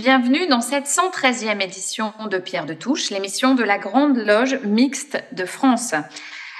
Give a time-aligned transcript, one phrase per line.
[0.00, 5.22] Bienvenue dans cette 113e édition de Pierre de Touche, l'émission de la Grande Loge Mixte
[5.32, 5.94] de France.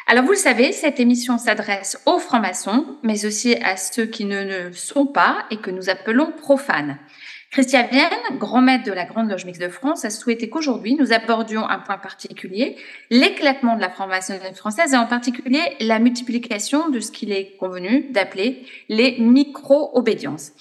[0.06, 4.45] Alors vous le savez, cette émission s'adresse aux francs-maçons, mais aussi à ceux qui ne
[4.45, 6.98] le sont pas et que nous appelons profanes.
[7.51, 11.15] Christian Vienne, grand maître de la Grande Loge Mixte de France, a souhaité qu'aujourd'hui nous
[11.15, 12.77] abordions un point particulier,
[13.09, 18.10] l'éclatement de la franc-maçonnerie française et en particulier la multiplication de ce qu'il est convenu
[18.10, 20.52] d'appeler les micro-obédiences.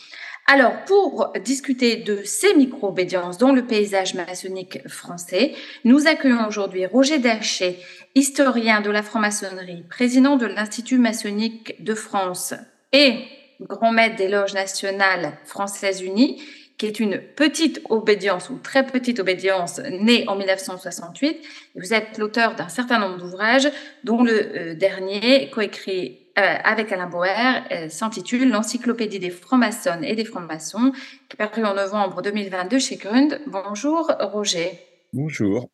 [0.51, 5.53] Alors, pour discuter de ces micro-obédiences dans le paysage maçonnique français,
[5.83, 7.77] nous accueillons aujourd'hui Roger Daché,
[8.15, 12.55] historien de la franc-maçonnerie, président de l'Institut maçonnique de France
[12.93, 13.19] et
[13.61, 16.41] grand maître des loges nationales françaises unies,
[16.79, 21.37] qui est une petite obédience ou très petite obédience née en 1968.
[21.75, 23.69] Vous êtes l'auteur d'un certain nombre d'ouvrages,
[24.03, 30.15] dont le euh, dernier, coécrit euh, avec Alain Boer, euh, s'intitule L'Encyclopédie des francs-maçonnes et
[30.15, 30.93] des francs-maçons,
[31.27, 33.41] qui est paru en novembre 2022 chez Grund.
[33.47, 34.79] Bonjour Roger.
[35.11, 35.69] Bonjour.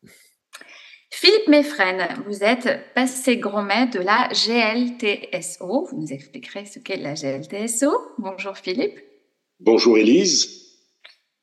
[1.11, 5.87] Philippe Meffren, vous êtes passé grand maître de la GLTSO.
[5.91, 7.91] Vous nous expliquerez ce qu'est la GLTSO.
[8.17, 8.99] Bonjour Philippe.
[9.59, 10.65] Bonjour Élise.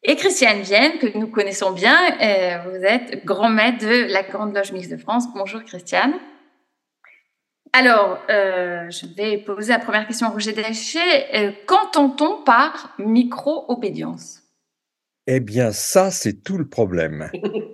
[0.03, 4.53] Et Christiane Vienne, que nous connaissons bien, euh, vous êtes grand maître de la Grande
[4.53, 5.25] Loge Mixte de France.
[5.33, 6.15] Bonjour Christiane.
[7.75, 10.99] Alors, euh, je vais poser la première question à Roger Daché.
[11.35, 14.43] Euh, Qu'entend-on par micro-obédience?
[15.27, 17.31] Eh bien, ça, c'est tout le problème.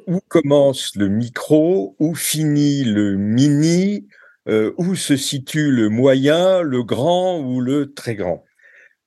[0.06, 4.06] où commence le micro, où finit le mini,
[4.48, 8.44] euh, où se situe le moyen, le grand ou le très grand?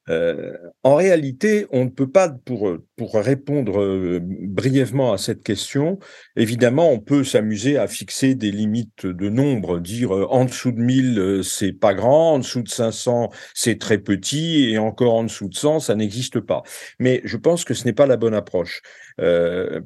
[0.09, 5.99] Euh, en réalité, on ne peut pas, pour, pour répondre euh, brièvement à cette question,
[6.35, 10.79] évidemment, on peut s'amuser à fixer des limites de nombre, dire euh, en dessous de
[10.79, 15.49] 1000, c'est pas grand, en dessous de 500, c'est très petit, et encore en dessous
[15.49, 16.63] de 100, ça n'existe pas.
[16.99, 18.81] Mais je pense que ce n'est pas la bonne approche,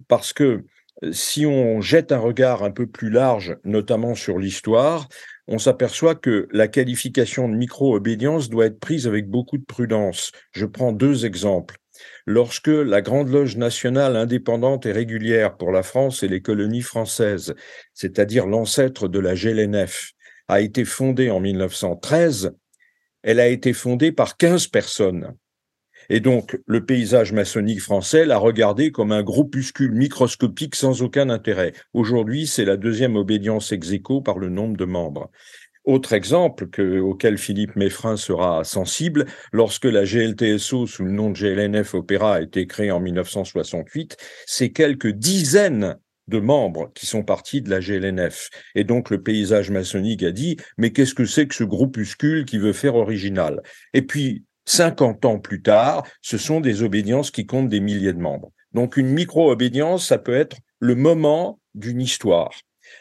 [0.08, 0.64] parce que
[1.12, 5.10] si on jette un regard un peu plus large, notamment sur l'histoire,
[5.48, 10.32] on s'aperçoit que la qualification de micro-obédience doit être prise avec beaucoup de prudence.
[10.52, 11.78] Je prends deux exemples.
[12.26, 17.54] Lorsque la Grande Loge nationale indépendante et régulière pour la France et les colonies françaises,
[17.94, 20.12] c'est-à-dire l'ancêtre de la GLNF,
[20.48, 22.56] a été fondée en 1913,
[23.24, 25.36] elle a été fondée par 15 personnes.
[26.10, 31.74] Et donc, le paysage maçonnique français l'a regardé comme un groupuscule microscopique sans aucun intérêt.
[31.94, 35.32] Aujourd'hui, c'est la deuxième obédience ex aequo par le nombre de membres.
[35.86, 41.38] Autre exemple que, auquel Philippe Meffrin sera sensible, lorsque la GLTSO sous le nom de
[41.38, 44.18] GLNF Opéra a été créée en 1968,
[44.48, 48.50] c'est quelques dizaines de membres qui sont partis de la GLNF.
[48.74, 52.58] Et donc le paysage maçonnique a dit, mais qu'est-ce que c'est que ce groupuscule qui
[52.58, 53.62] veut faire original?
[53.94, 58.20] Et puis 50 ans plus tard, ce sont des obédiences qui comptent des milliers de
[58.20, 58.52] membres.
[58.74, 62.52] Donc une micro-obédience, ça peut être le moment d'une histoire.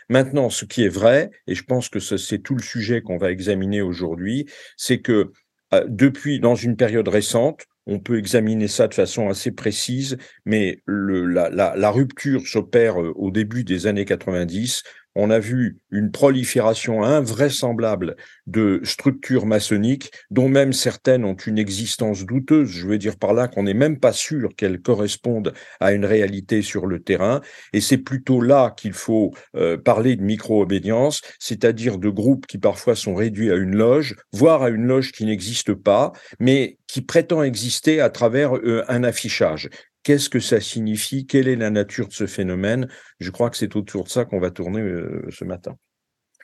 [0.09, 3.31] Maintenant, ce qui est vrai, et je pense que c'est tout le sujet qu'on va
[3.31, 5.33] examiner aujourd'hui, c'est que
[5.73, 10.17] euh, depuis, dans une période récente, on peut examiner ça de façon assez précise,
[10.47, 14.83] mais la, rupture s'opère euh, au début des années 90
[15.15, 18.17] on a vu une prolifération invraisemblable
[18.47, 22.71] de structures maçonniques, dont même certaines ont une existence douteuse.
[22.71, 26.63] Je veux dire par là qu'on n'est même pas sûr qu'elles correspondent à une réalité
[26.63, 27.41] sur le terrain.
[27.73, 32.97] Et c'est plutôt là qu'il faut euh, parler de micro-obédience, c'est-à-dire de groupes qui parfois
[32.97, 37.43] sont réduits à une loge, voire à une loge qui n'existe pas, mais qui prétend
[37.43, 39.69] exister à travers euh, un affichage.
[40.05, 42.89] Qu'est-ce que ça signifie Quelle est la nature de ce phénomène?
[43.19, 45.77] Je crois que c'est autour de ça qu'on va tourner euh, ce matin.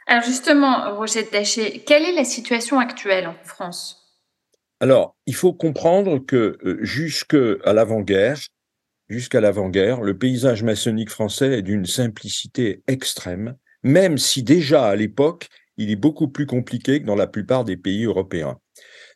[0.07, 4.19] Alors justement, Roger Daché, quelle est la situation actuelle en France?
[4.81, 8.39] Alors, il faut comprendre que euh, jusqu'à l'avant-guerre,
[9.09, 15.49] jusqu'à l'avant-guerre, le paysage maçonnique français est d'une simplicité extrême, même si déjà à l'époque,
[15.77, 18.59] il est beaucoup plus compliqué que dans la plupart des pays européens.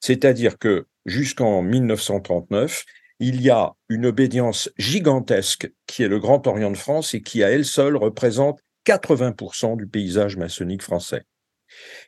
[0.00, 2.84] C'est-à-dire que jusqu'en 1939,
[3.20, 7.42] il y a une obédience gigantesque qui est le Grand Orient de France et qui
[7.42, 11.24] à elle seule représente 80% du paysage maçonnique français.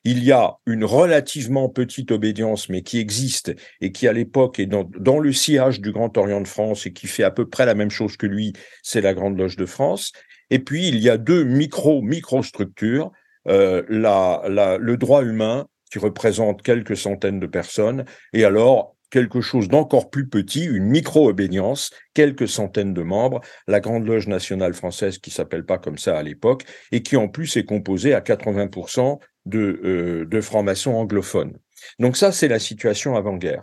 [0.04, 4.66] Il y a une relativement petite obédience, mais qui existe et qui à l'époque est
[4.66, 7.74] dans, le sillage du Grand Orient de France et qui fait à peu près la
[7.74, 10.12] même chose que lui, c'est la Grande Loge de France.
[10.50, 13.10] Et puis il y a deux micro-microstructures
[13.48, 20.10] euh, le droit humain qui représente quelques centaines de personnes, et alors quelque chose d'encore
[20.10, 25.64] plus petit, une micro-obédience, quelques centaines de membres, la Grande Loge nationale française qui s'appelle
[25.64, 30.24] pas comme ça à l'époque, et qui en plus est composée à 80% de, euh,
[30.24, 31.56] de francs-maçons anglophones.
[31.98, 33.62] Donc ça, c'est la situation avant-guerre.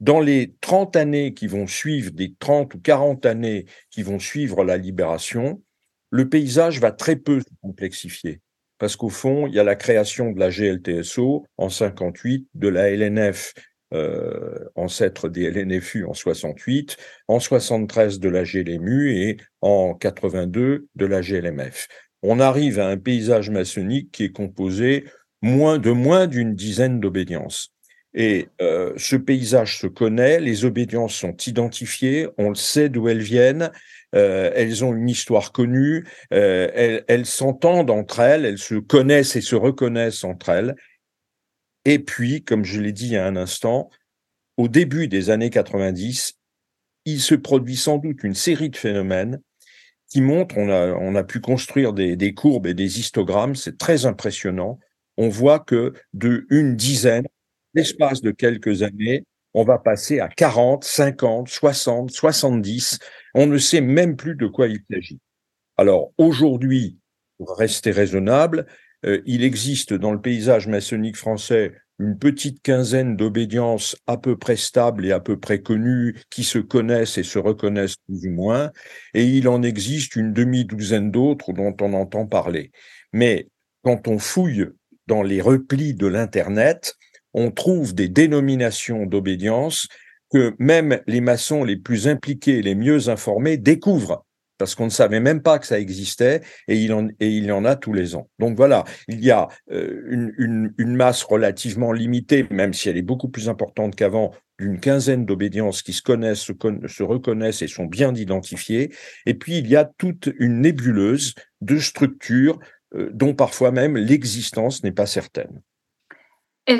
[0.00, 4.64] Dans les 30 années qui vont suivre, des 30 ou 40 années qui vont suivre
[4.64, 5.60] la libération,
[6.10, 8.40] le paysage va très peu se complexifier.
[8.78, 12.90] Parce qu'au fond, il y a la création de la GLTSO en 58, de la
[12.90, 13.54] LNF,
[13.94, 21.06] euh, ancêtre des LNFU en 68, en 73 de la GLMU et en 82 de
[21.06, 21.88] la GLMF.
[22.22, 25.04] On arrive à un paysage maçonnique qui est composé
[25.40, 27.72] moins de moins d'une dizaine d'obédiences.
[28.12, 33.22] Et euh, ce paysage se connaît, les obédiences sont identifiées, on le sait d'où elles
[33.22, 33.70] viennent,
[34.14, 39.56] euh, elles ont une histoire connue, elles s'entendent entre elles, elles se connaissent et se
[39.56, 40.74] reconnaissent entre elles.
[41.88, 43.88] Et puis, comme je l'ai dit il y a un instant,
[44.58, 46.34] au début des années 90,
[47.06, 49.40] il se produit sans doute une série de phénomènes
[50.06, 54.04] qui montrent, on a, on pu construire des, des courbes et des histogrammes, c'est très
[54.04, 54.78] impressionnant.
[55.16, 57.26] On voit que de une dizaine,
[57.72, 59.24] l'espace de quelques années,
[59.54, 62.98] on va passer à 40, 50, 60, 70.
[63.32, 65.20] On ne sait même plus de quoi il s'agit.
[65.78, 66.98] Alors aujourd'hui,
[67.38, 68.66] pour rester raisonnable,
[69.04, 75.04] il existe dans le paysage maçonnique français une petite quinzaine d'obédiences à peu près stables
[75.04, 78.70] et à peu près connues qui se connaissent et se reconnaissent plus ou moins,
[79.14, 82.70] et il en existe une demi-douzaine d'autres dont on entend parler.
[83.12, 83.48] Mais
[83.82, 84.66] quand on fouille
[85.06, 86.94] dans les replis de l'Internet,
[87.34, 89.88] on trouve des dénominations d'obédience
[90.30, 94.24] que même les maçons les plus impliqués, les mieux informés découvrent
[94.58, 97.92] parce qu'on ne savait même pas que ça existait et il en, en a tous
[97.92, 98.28] les ans.
[98.38, 103.28] Donc voilà, il y a euh, une, masse relativement limitée, même si elle est beaucoup
[103.28, 106.52] plus importante qu'avant, d'une quinzaine d'obédiences qui se connaissent, se,
[106.86, 108.92] se, reconnaissent et sont bien identifiées.
[109.24, 112.58] Et puis il y a toute une nébuleuse de structures
[112.94, 115.62] euh, dont parfois même l'existence n'est pas certaine.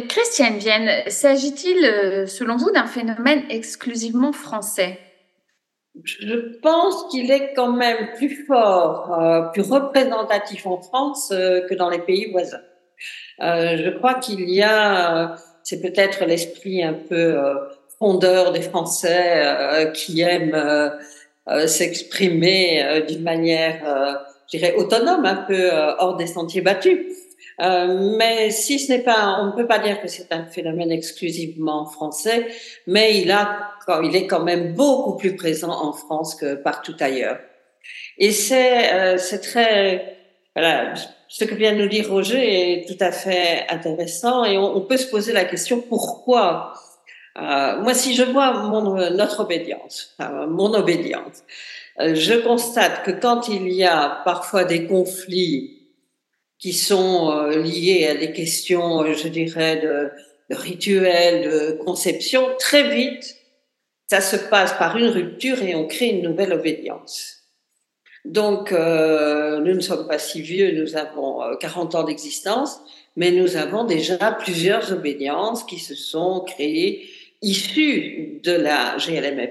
[0.08, 4.98] Christiane Vienne, s'agit-il, euh, selon vous, d'un phénomène exclusivement français?
[6.04, 11.74] Je pense qu'il est quand même plus fort, euh, plus représentatif en France euh, que
[11.74, 12.60] dans les pays voisins.
[13.40, 17.54] Euh, je crois qu'il y a, c'est peut-être l'esprit un peu euh,
[17.98, 20.92] fondeur des Français euh, qui aiment
[21.66, 24.20] s'exprimer d'une manière,
[24.52, 27.06] je dirais, autonome, un peu hors des sentiers battus.
[27.60, 30.90] Euh, mais si ce n'est pas, on ne peut pas dire que c'est un phénomène
[30.90, 32.46] exclusivement français,
[32.86, 33.70] mais il a,
[34.02, 37.38] il est quand même beaucoup plus présent en France que partout ailleurs.
[38.18, 40.18] Et c'est, euh, c'est très,
[40.54, 40.94] voilà,
[41.28, 44.96] ce que vient de nous dire Roger est tout à fait intéressant et on, peut
[44.96, 46.72] se poser la question pourquoi?
[47.38, 50.16] Euh, moi, si je vois mon, notre obédience,
[50.48, 51.44] mon obédience,
[52.00, 55.77] euh, je constate que quand il y a parfois des conflits
[56.58, 60.10] qui sont euh, liées à des questions, euh, je dirais, de,
[60.50, 63.36] de rituels, de conception, très vite,
[64.08, 67.44] ça se passe par une rupture et on crée une nouvelle obédience.
[68.24, 72.80] Donc, euh, nous ne sommes pas si vieux, nous avons 40 ans d'existence,
[73.16, 77.08] mais nous avons déjà plusieurs obédiences qui se sont créées
[77.42, 79.50] issues de la GLMF.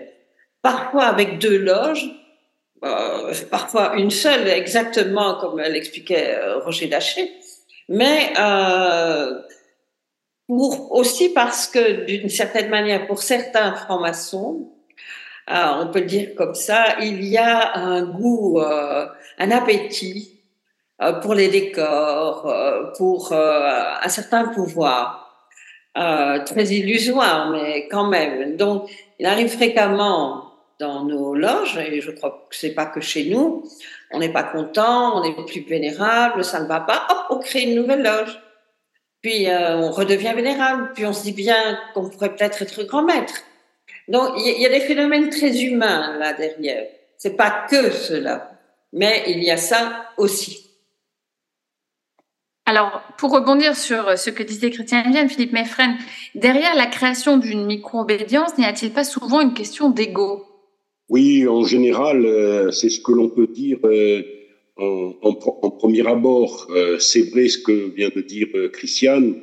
[0.61, 2.09] Parfois avec deux loges,
[2.83, 7.31] euh, parfois une seule, exactement comme l'expliquait euh, Roger Daché,
[7.89, 9.41] mais euh,
[10.47, 14.71] aussi parce que d'une certaine manière, pour certains francs-maçons,
[15.49, 20.41] on peut le dire comme ça, il y a un goût, un appétit
[21.21, 22.53] pour les décors,
[22.97, 25.49] pour un certain pouvoir,
[25.93, 28.57] très illusoire, mais quand même.
[28.57, 30.46] Donc, il arrive fréquemment
[30.79, 33.63] dans nos loges, et je crois que c'est pas que chez nous,
[34.11, 37.61] on n'est pas content, on est plus vénérable, ça ne va pas, hop, on crée
[37.63, 38.39] une nouvelle loge.
[39.21, 43.03] Puis euh, on redevient vénérable, puis on se dit bien qu'on pourrait peut-être être grand
[43.03, 43.41] maître.
[44.07, 46.87] Donc il y, a des phénomènes très humains là derrière.
[47.17, 48.51] C'est pas que cela,
[48.93, 50.63] mais il y a ça aussi.
[52.65, 55.97] Alors, pour rebondir sur ce que disait Christian Vienne, Philippe Meffren,
[56.35, 60.46] derrière la création d'une micro-obédience, n'y a-t-il pas souvent une question d'ego?
[61.09, 64.23] Oui, en général, euh, c'est ce que l'on peut dire euh,
[64.75, 66.67] en, en, en, premier abord.
[66.69, 69.35] Euh, c'est vrai ce que vient de dire Christiane.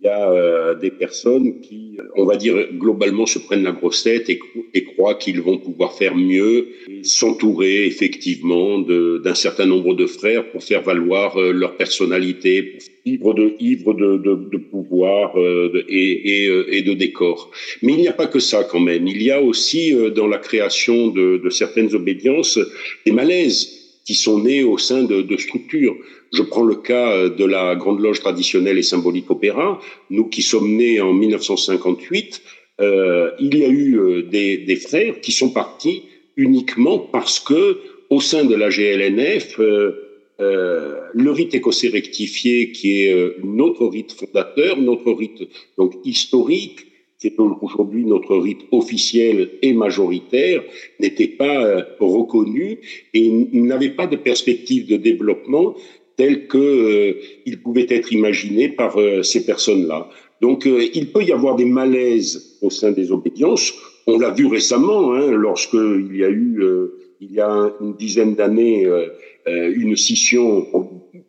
[0.00, 4.30] Il y a des personnes qui, on va dire, globalement se prennent la grosse tête
[4.30, 4.38] et,
[4.72, 6.68] et croient qu'ils vont pouvoir faire mieux,
[7.02, 12.78] s'entourer effectivement d'un certain nombre de frères pour faire valoir leur personnalité.
[13.08, 17.50] ivre de, ivre de, de, de pouvoir euh, et, et, euh, et, de décor.
[17.82, 19.06] Mais il n'y a pas que ça quand même.
[19.06, 22.58] Il y a aussi euh, dans la création de, de, certaines obédiences
[23.04, 23.77] des malaises
[24.08, 25.94] qui sont nés au sein de, structures.
[26.32, 29.78] Je prends le cas de la Grande Loge traditionnelle et symbolique opéra.
[30.08, 32.40] Nous qui sommes nés en 1958,
[32.80, 36.04] euh, il y a eu des, des, frères qui sont partis
[36.36, 40.08] uniquement parce que au sein de la GLNF, euh,
[40.40, 45.42] euh, le rite écossais rectifié, qui est euh, notre rite fondateur, notre rite
[45.76, 46.86] donc historique,
[47.18, 50.62] qui est aujourd'hui notre rite officiel et majoritaire,
[51.00, 52.78] n'était pas euh, reconnu
[53.14, 55.74] et n'avait pas de perspective de développement
[56.16, 60.08] telle que euh, il pouvait être imaginé par ces personnes-là.
[60.40, 63.74] Donc, il peut y avoir des malaises au sein des obédiences.
[64.06, 66.62] On l'a vu récemment, hein, lorsqu'il y a eu,
[67.20, 68.86] il y a une dizaine d'années,
[69.48, 70.66] euh, une scission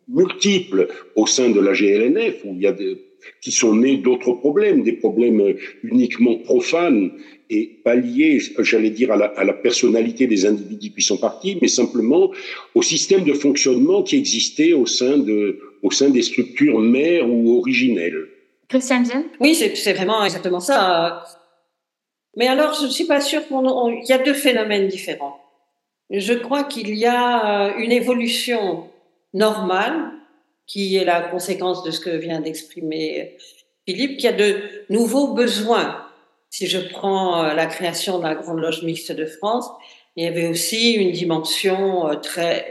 [0.08, 2.98] multiple au sein de la GLNF, où il y a des,
[3.40, 7.10] qui sont nés d'autres problèmes, des problèmes uniquement profanes
[7.50, 11.58] et pas liés, j'allais dire, à la, à la, personnalité des individus qui sont partis,
[11.60, 12.30] mais simplement
[12.74, 17.58] au système de fonctionnement qui existait au sein, de, au sein des structures mères ou
[17.58, 18.28] originelles.
[18.68, 19.04] Christiane
[19.40, 21.24] Oui, c'est vraiment exactement ça.
[22.36, 25.40] Mais alors, je ne suis pas sûre qu'il y a deux phénomènes différents.
[26.10, 28.88] Je crois qu'il y a euh, une évolution
[29.34, 30.12] normale
[30.70, 33.36] qui est la conséquence de ce que vient d'exprimer
[33.88, 34.54] Philippe, qui a de
[34.88, 36.06] nouveaux besoins.
[36.48, 39.68] Si je prends euh, la création de la Grande Loge mixte de France,
[40.14, 42.68] il y avait aussi une dimension euh, très,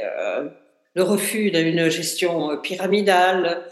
[0.93, 3.63] le refus d'une gestion pyramidale,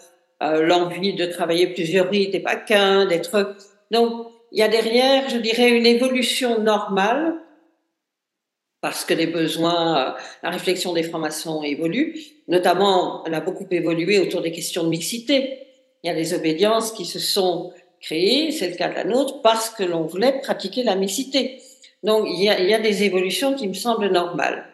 [0.42, 3.56] l'envie de travailler plusieurs rites et pas qu'un, d'être.
[3.92, 7.34] Donc, il y a derrière, je dirais, une évolution normale
[8.82, 10.12] parce que les besoins, euh,
[10.44, 12.20] la réflexion des francs-maçons évolue.
[12.48, 15.60] Notamment, elle a beaucoup évolué autour des questions de mixité.
[16.04, 19.42] Il y a des obédiences qui se sont créées, c'est le cas de la nôtre,
[19.42, 21.60] parce que l'on voulait pratiquer la mixité.
[22.04, 24.66] Donc, il y, a, des évolutions qui me semblent normales.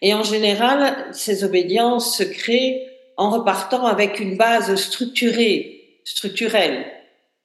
[0.00, 6.84] Et en général, ces obédiences se créent en repartant avec une base structurée, structurelle.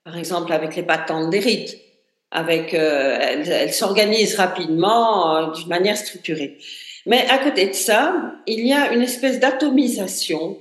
[0.04, 1.78] Par exemple, avec les patentes des rites
[2.32, 6.58] avec, euh, elle, s'organise rapidement euh, d'une manière structurée.
[7.06, 10.58] Mais à côté de ça, il y a une espèce d'atomisation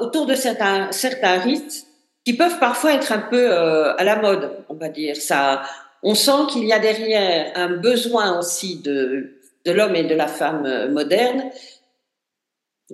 [0.00, 0.90] autour de certains,
[1.38, 1.86] rites
[2.24, 5.16] qui peuvent parfois être un peu euh, à la mode, on va dire.
[5.16, 5.62] Ça,
[6.02, 10.28] on sent qu'il y a derrière un besoin aussi de, de l'homme et de la
[10.28, 11.50] femme moderne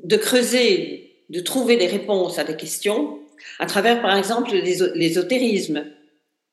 [0.02, 3.18] de creuser, de trouver des réponses à des questions
[3.59, 5.85] à travers, par exemple, l'ésotérisme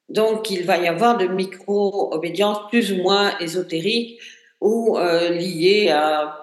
[0.10, 4.20] donc, il va y avoir de micro-obédiences plus ou moins ésotériques
[4.60, 6.38] ou euh, liées à,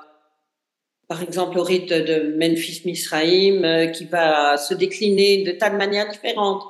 [1.08, 6.08] par exemple, au rite de Memphis-Misraïm, euh, qui va se décliner de tas de manières
[6.08, 6.62] différentes.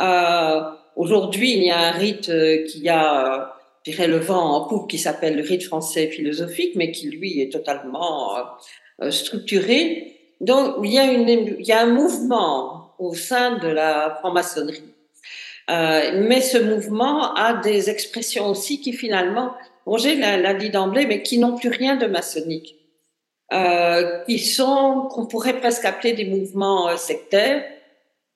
[0.00, 0.60] Euh,
[0.96, 4.90] Aujourd'hui, il y a un rite euh, qui a, je dirais, le vent en poupe,
[4.90, 8.36] qui s'appelle le rite français philosophique, mais qui, lui, est totalement
[9.00, 10.16] euh, structuré.
[10.40, 14.89] Donc, il y, a une, il y a un mouvement au sein de la franc-maçonnerie
[15.70, 19.54] euh, mais ce mouvement a des expressions aussi qui finalement,
[19.86, 22.74] Roger l'a dit d'emblée, mais qui n'ont plus rien de maçonnique,
[23.52, 27.64] euh, qui sont, qu'on pourrait presque appeler des mouvements euh, sectaires,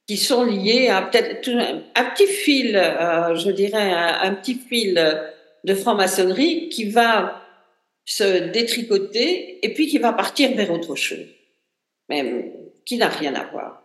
[0.07, 4.95] qui sont liés à peut-être un, petit fil, je dirais, un, petit fil
[5.65, 7.41] de franc-maçonnerie qui va
[8.05, 11.27] se détricoter et puis qui va partir vers autre chose,
[12.11, 12.53] même
[12.85, 13.83] qui n'a rien à voir.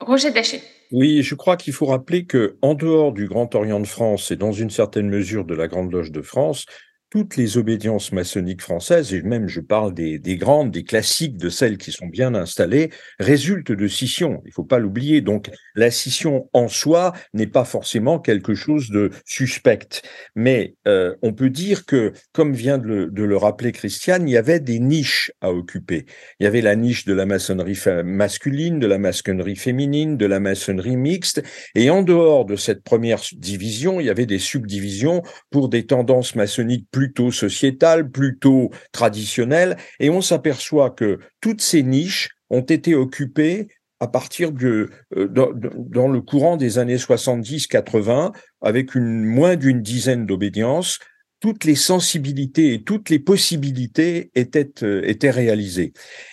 [0.00, 0.60] Roger Dachet.
[0.92, 4.36] Oui, je crois qu'il faut rappeler que, en dehors du Grand Orient de France et
[4.36, 6.66] dans une certaine mesure de la Grande Loge de France,
[7.10, 11.48] toutes les obédiences maçonniques françaises, et même je parle des, des, grandes, des classiques, de
[11.48, 14.40] celles qui sont bien installées, résultent de scission.
[14.44, 15.20] Il ne faut pas l'oublier.
[15.20, 20.02] Donc la scission en soi n'est pas forcément quelque chose de suspect.
[20.36, 24.32] Mais euh, on peut dire que, comme vient de le, de le, rappeler Christiane, il
[24.32, 26.06] y avait des niches à occuper.
[26.38, 30.38] Il y avait la niche de la maçonnerie masculine, de la maçonnerie féminine, de la
[30.38, 31.42] maçonnerie mixte.
[31.74, 36.34] Et en dehors de cette première division, il y avait des subdivisions pour des tendances
[36.34, 42.94] maçonniques plus plutôt sociétale, plutôt traditionnelle, et on s'aperçoit que toutes ces niches ont été
[42.94, 43.68] occupées
[44.00, 49.80] à partir de euh, dans, dans, le courant des années 70-80, avec une moins d'une
[49.80, 50.98] dizaine d'obédiences,
[51.40, 55.92] toutes les sensibilités et toutes les possibilités étaient, euh, étaient réalisées.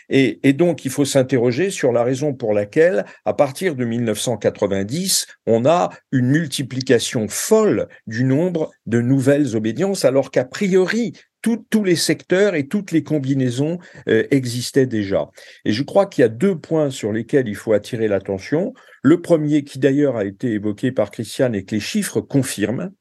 [0.10, 5.28] Et, et, donc, il faut s'interroger sur la raison pour laquelle, à partir de 1990,
[5.46, 11.96] on a une multiplication folle du nombre de nouvelles obédiences, alors qu'a priori, tous les
[11.96, 13.78] secteurs et toutes les combinaisons
[14.10, 15.30] euh, existaient déjà.
[15.66, 18.74] Et je crois qu'il y a deux points sur lesquels il faut attirer l'attention.
[19.02, 22.92] Le premier, qui d'ailleurs a été évoqué par Christiane et que les chiffres confirment,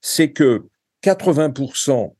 [0.00, 0.66] c'est que
[1.02, 2.14] 80%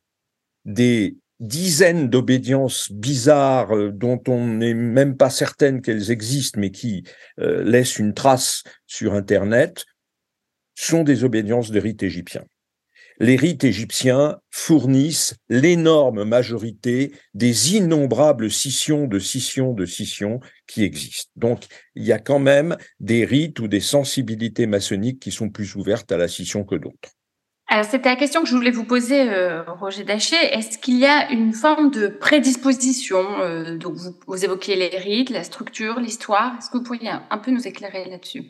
[0.65, 7.03] des dizaines d'obédiences bizarres euh, dont on n'est même pas certaine qu'elles existent, mais qui
[7.39, 9.85] euh, laissent une trace sur Internet,
[10.75, 12.45] sont des obédiences de rites égyptiens
[13.21, 21.29] les rites égyptiens fournissent l'énorme majorité des innombrables scissions de scissions de scissions qui existent.
[21.35, 25.75] Donc, il y a quand même des rites ou des sensibilités maçonniques qui sont plus
[25.75, 27.11] ouvertes à la scission que d'autres.
[27.73, 30.35] Alors, c'était la question que je voulais vous poser, euh, Roger Daché.
[30.35, 35.29] Est-ce qu'il y a une forme de prédisposition euh, Donc, vous, vous, évoquiez les rites,
[35.29, 36.57] la structure, l'histoire.
[36.57, 38.43] Est-ce que vous pourriez un, peu nous éclairer là-dessus?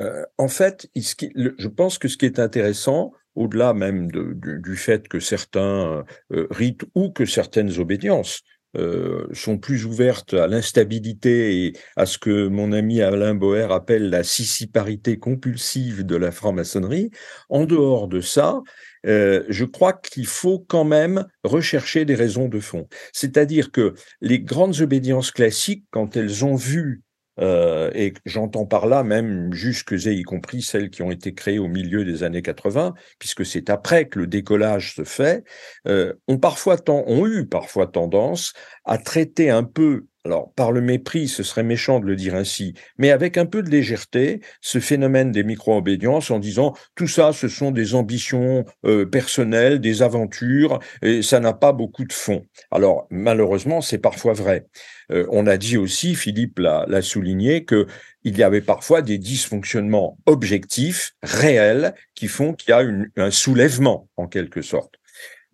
[0.00, 5.20] Euh, En fait, je pense que ce qui est intéressant, au-delà même du, fait que
[5.20, 8.40] certains rites ou que certaines obédiences
[8.76, 14.10] euh, sont plus ouvertes à l'instabilité et à ce que mon ami Alain Boer appelle
[14.10, 17.10] la sissiparité compulsive de la franc-maçonnerie.
[17.48, 18.60] En dehors de ça,
[19.06, 22.88] euh, je crois qu'il faut quand même rechercher des raisons de fond.
[23.12, 27.02] C'est-à-dire que les grandes obédiences classiques, quand elles ont vu
[27.40, 31.58] euh, et j'entends par là même jusque et y compris celles qui ont été créées
[31.58, 35.44] au milieu des années 80, puisque c'est après que le décollage se fait,
[35.86, 38.52] euh, ont parfois ont eu parfois tendance
[38.84, 42.74] à traiter un peu alors, par le mépris, ce serait méchant de le dire ainsi,
[42.98, 47.48] mais avec un peu de légèreté, ce phénomène des micro-obédiences en disant tout ça, ce
[47.48, 52.44] sont des ambitions euh, personnelles, des aventures, et ça n'a pas beaucoup de fond.
[52.70, 54.66] Alors, malheureusement, c'est parfois vrai.
[55.12, 57.86] Euh, on a dit aussi, Philippe l'a souligné, que
[58.24, 62.82] il y avait parfois des dysfonctionnements objectifs, réels, qui font qu'il y a
[63.16, 64.96] un soulèvement, en quelque sorte.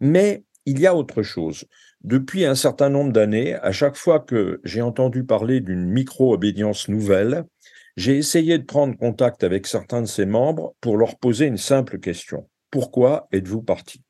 [0.00, 1.66] Mais il y a autre chose.
[2.04, 7.44] Depuis un certain nombre d'années, à chaque fois que j'ai entendu parler d'une micro-obédience nouvelle,
[7.96, 11.98] j'ai essayé de prendre contact avec certains de ses membres pour leur poser une simple
[11.98, 12.46] question.
[12.70, 14.02] Pourquoi êtes-vous parti?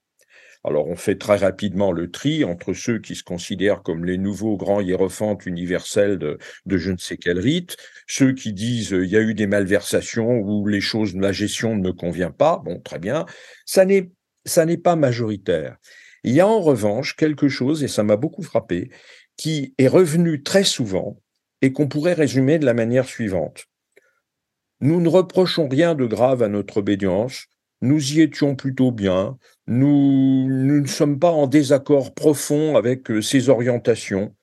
[0.65, 4.57] Alors on fait très rapidement le tri entre ceux qui se considèrent comme les nouveaux
[4.57, 7.77] grands hiérophantes universels de, je ne sais quel rite,
[8.09, 11.83] ceux qui disent il y a eu des malversations ou les choses, la gestion ne
[11.83, 13.25] me convient pas, bon très bien,
[13.67, 14.11] ça n'est
[14.47, 15.77] ça n'est pas majoritaire.
[16.25, 18.91] Il y a en revanche quelque chose, et ça m'a beaucoup frappé,
[19.37, 21.21] qui est revenu très souvent
[21.63, 23.67] et qu'on pourrait résumer de la manière suivante.
[24.81, 27.47] Nous ne reprochons rien de grave à notre obédience,
[27.81, 33.49] nous y étions plutôt bien, nous, ne sommes pas en désaccord profond avec euh, ses
[33.49, 34.35] orientations,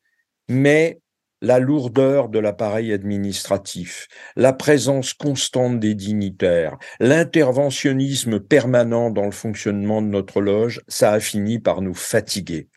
[0.47, 0.99] mais
[1.41, 10.01] la lourdeur de l'appareil administratif, la présence constante des dignitaires, l'interventionnisme permanent dans le fonctionnement
[10.01, 12.67] de notre loge, ça a fini par nous fatiguer.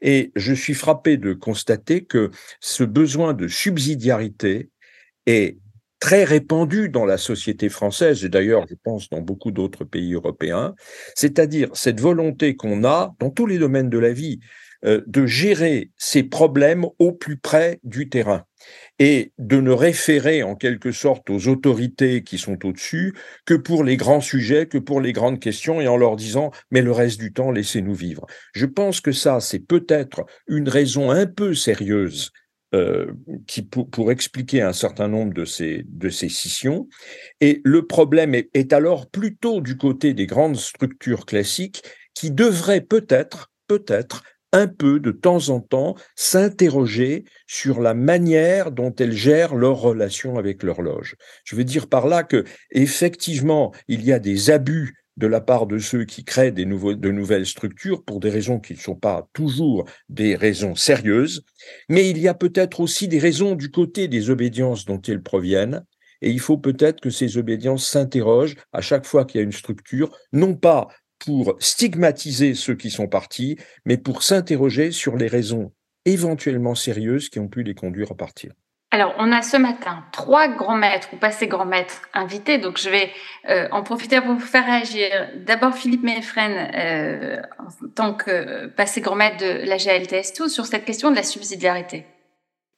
[0.00, 2.30] Et je suis frappé de constater que
[2.60, 4.70] ce besoin de subsidiarité
[5.26, 5.58] est
[6.02, 10.74] très répandu dans la société française et d'ailleurs, je pense, dans beaucoup d'autres pays européens,
[11.14, 14.40] c'est-à-dire cette volonté qu'on a dans tous les domaines de la vie
[14.84, 18.44] de gérer ces problèmes au plus près du terrain
[18.98, 23.14] et de ne référer en quelque sorte aux autorités qui sont au-dessus
[23.44, 26.82] que pour les grands sujets, que pour les grandes questions, et en leur disant mais
[26.82, 28.26] le reste du temps, laissez-nous vivre.
[28.54, 32.30] Je pense que ça, c'est peut-être une raison un peu sérieuse
[32.74, 33.12] euh,
[33.46, 36.88] qui pour, expliquer un certain nombre de ces, de ces scissions.
[37.42, 41.82] Et le problème est alors plutôt du côté des grandes structures classiques
[42.14, 48.94] qui devraient peut-être, peut-être un peu de temps en temps s'interroger sur la manière dont
[48.98, 51.16] elles gèrent leurs relations avec l'horloge.
[51.44, 55.66] Je veux dire par là que effectivement, il y a des abus de la part
[55.66, 59.84] de ceux qui créent de nouvelles structures pour des raisons qui ne sont pas toujours
[60.08, 61.44] des raisons sérieuses,
[61.88, 65.84] mais il y a peut-être aussi des raisons du côté des obédiences dont elles proviennent,
[66.22, 69.52] et il faut peut-être que ces obédiences s'interrogent à chaque fois qu'il y a une
[69.52, 70.88] structure, non pas
[71.24, 75.72] pour stigmatiser ceux qui sont partis, mais pour s'interroger sur les raisons
[76.04, 78.52] éventuellement sérieuses qui ont pu les conduire à partir.
[78.94, 82.90] Alors, on a ce matin trois grands maîtres ou passés grands maîtres invités, donc je
[82.90, 83.08] vais
[83.48, 85.08] euh, en profiter pour vous faire réagir.
[85.46, 90.84] D'abord, Philippe Meffren, euh, en tant que passé grand maître de la GLTS2, sur cette
[90.84, 92.04] question de la subsidiarité.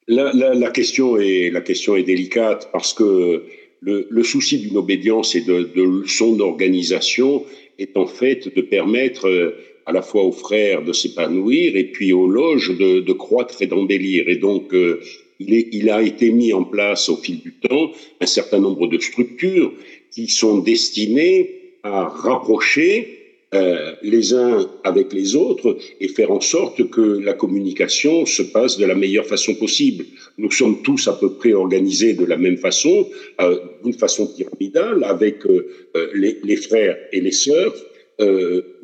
[0.06, 3.46] La, question, est, la question est délicate parce que
[3.80, 7.44] le, souci d'une obédience et de, de son organisation
[7.78, 9.56] est en fait de permettre euh,
[9.86, 13.66] à la fois aux frères de s'épanouir et puis aux loges de, de croître et
[13.66, 14.28] d'embellir.
[14.28, 15.00] Et donc, euh,
[15.40, 18.86] il, est, il, a été mis en place au fil du temps un certain nombre
[18.86, 19.72] de structures
[20.10, 21.50] qui sont destinées
[21.82, 23.23] à rapprocher
[23.54, 28.78] euh, les uns avec les autres et faire en sorte que la communication se passe
[28.78, 30.04] de la meilleure façon possible.
[30.38, 33.08] Nous sommes tous à peu près organisés de la même façon,
[33.40, 35.68] euh, d'une façon pyramidale, avec euh,
[36.14, 37.74] les, les, frères et les sœurs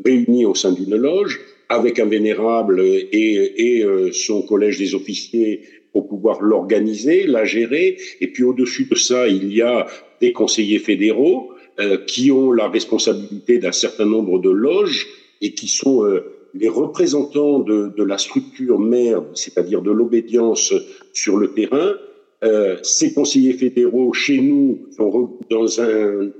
[0.04, 5.60] réunis au sein d'une loge, avec un vénérable et, et son collège des officiers
[5.92, 7.96] pour pouvoir l'organiser, la gérer.
[8.20, 9.86] Et puis au-dessus de ça, il y a
[10.20, 11.59] des conseillers fédéraux euh,
[12.06, 15.06] qui ont la responsabilité d'un certain nombre de loges
[15.40, 16.20] et qui sont euh,
[16.54, 20.74] les représentants de, la structure mère, c'est-à-dire de l'obédience
[21.12, 21.94] sur le terrain.
[22.42, 26.30] Euh, ces conseillers fédéraux, chez nous, sont dans un,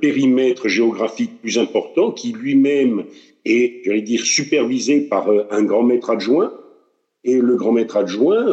[0.00, 3.04] périmètre géographique plus important qui lui-même
[3.44, 6.52] est, j'allais dire, supervisé par euh, un grand maître adjoint.
[7.24, 8.46] Et le grand maître adjoint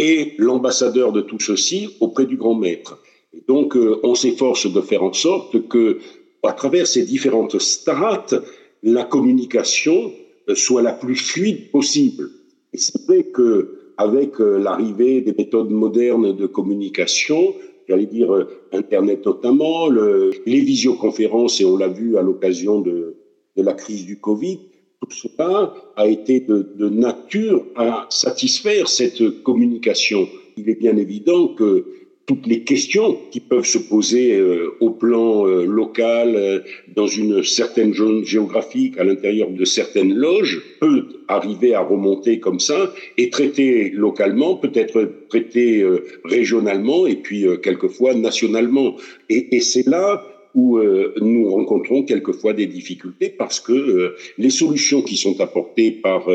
[0.00, 3.00] est l'ambassadeur de tout ceci auprès du grand maître
[3.48, 5.98] donc, euh, on s'efforce de faire en sorte que,
[6.42, 8.34] à travers ces différentes strates,
[8.82, 10.12] la communication
[10.48, 12.30] euh, soit la plus fluide possible.
[12.72, 17.54] Et c'est vrai que avec euh, l'arrivée des méthodes modernes de communication,
[17.88, 23.16] j'allais dire Internet notamment, le, les visioconférences, et on l'a vu à l'occasion de,
[23.56, 24.58] la crise du Covid,
[25.00, 30.28] tout cela a été de nature à satisfaire cette communication.
[30.58, 31.86] Il est bien évident que
[32.26, 36.58] toutes les questions qui peuvent se poser euh, au plan euh, local, euh,
[36.94, 42.58] dans une certaine zone géographique, à l'intérieur de certaines loges, peut arriver à remonter comme
[42.58, 45.84] ça et traiter localement, peut-être traiter
[46.24, 48.96] régionalement et puis quelquefois nationalement.
[49.28, 50.78] Et, et c'est là où
[51.20, 56.28] nous rencontrons quelquefois des difficultés parce que les solutions qui sont apportées par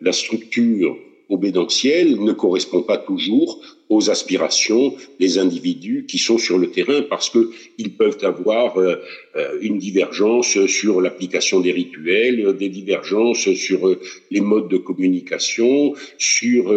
[0.00, 0.96] la structure
[1.28, 7.28] obédentielle ne correspondent pas toujours aux aspirations des individus qui sont sur le terrain parce
[7.28, 8.96] que ils peuvent avoir euh,
[9.36, 15.94] euh, une divergence sur l'application des rituels, des divergences sur euh, les modes de communication,
[16.18, 16.72] sur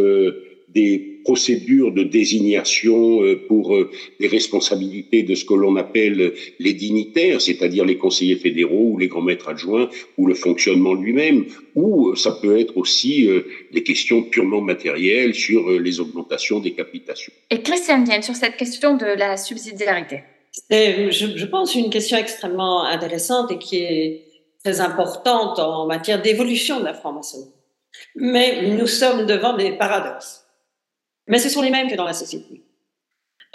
[0.68, 6.74] des procédures de désignation euh, pour euh, les responsabilités de ce que l'on appelle les
[6.74, 12.10] dignitaires, c'est-à-dire les conseillers fédéraux ou les grands maîtres adjoints ou le fonctionnement lui-même, ou
[12.10, 13.28] euh, ça peut être aussi
[13.74, 17.34] des questions purement matérielles sur les augmentations des capitations.
[17.50, 20.20] Et Christiane Dienne, sur cette question de la subsidiarité
[20.70, 24.26] je, je pense une question extrêmement intéressante et qui est
[24.64, 27.52] très importante en matière d'évolution de la franc-maçonnerie.
[28.16, 30.45] Mais nous sommes devant des paradoxes.
[31.28, 32.64] Mais ce sont les mêmes que dans la société.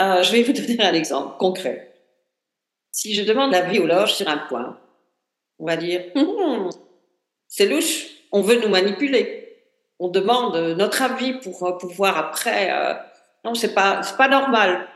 [0.01, 1.93] Euh, je vais vous donner un exemple concret.
[2.91, 4.79] Si je demande l'avis aux loges sur un point,
[5.59, 6.71] on va dire hum, hum,
[7.47, 9.37] c'est louche, on veut nous manipuler.
[9.99, 12.71] On demande notre avis pour euh, pouvoir après.
[12.73, 12.95] Euh,
[13.45, 14.89] non, c'est pas, c'est pas normal.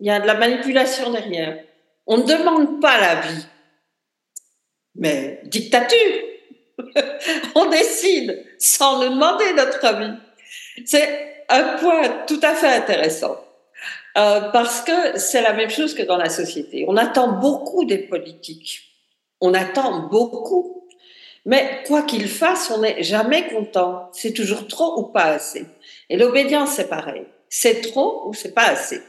[0.00, 1.64] Il y a de la manipulation derrière.
[2.06, 3.46] On ne demande pas l'avis.
[4.94, 6.22] Mais dictature.
[7.54, 10.12] on décide sans nous demander notre avis.
[10.84, 13.36] C'est un point tout à fait intéressant.
[14.16, 16.84] Euh, parce que c'est la même chose que dans la société.
[16.88, 18.82] On attend beaucoup des politiques.
[19.40, 20.88] On attend beaucoup.
[21.44, 24.08] Mais quoi qu'ils fassent, on n'est jamais content.
[24.12, 25.66] C'est toujours trop ou pas assez.
[26.10, 27.24] Et l'obédience, c'est pareil.
[27.48, 29.00] C'est trop ou c'est pas assez.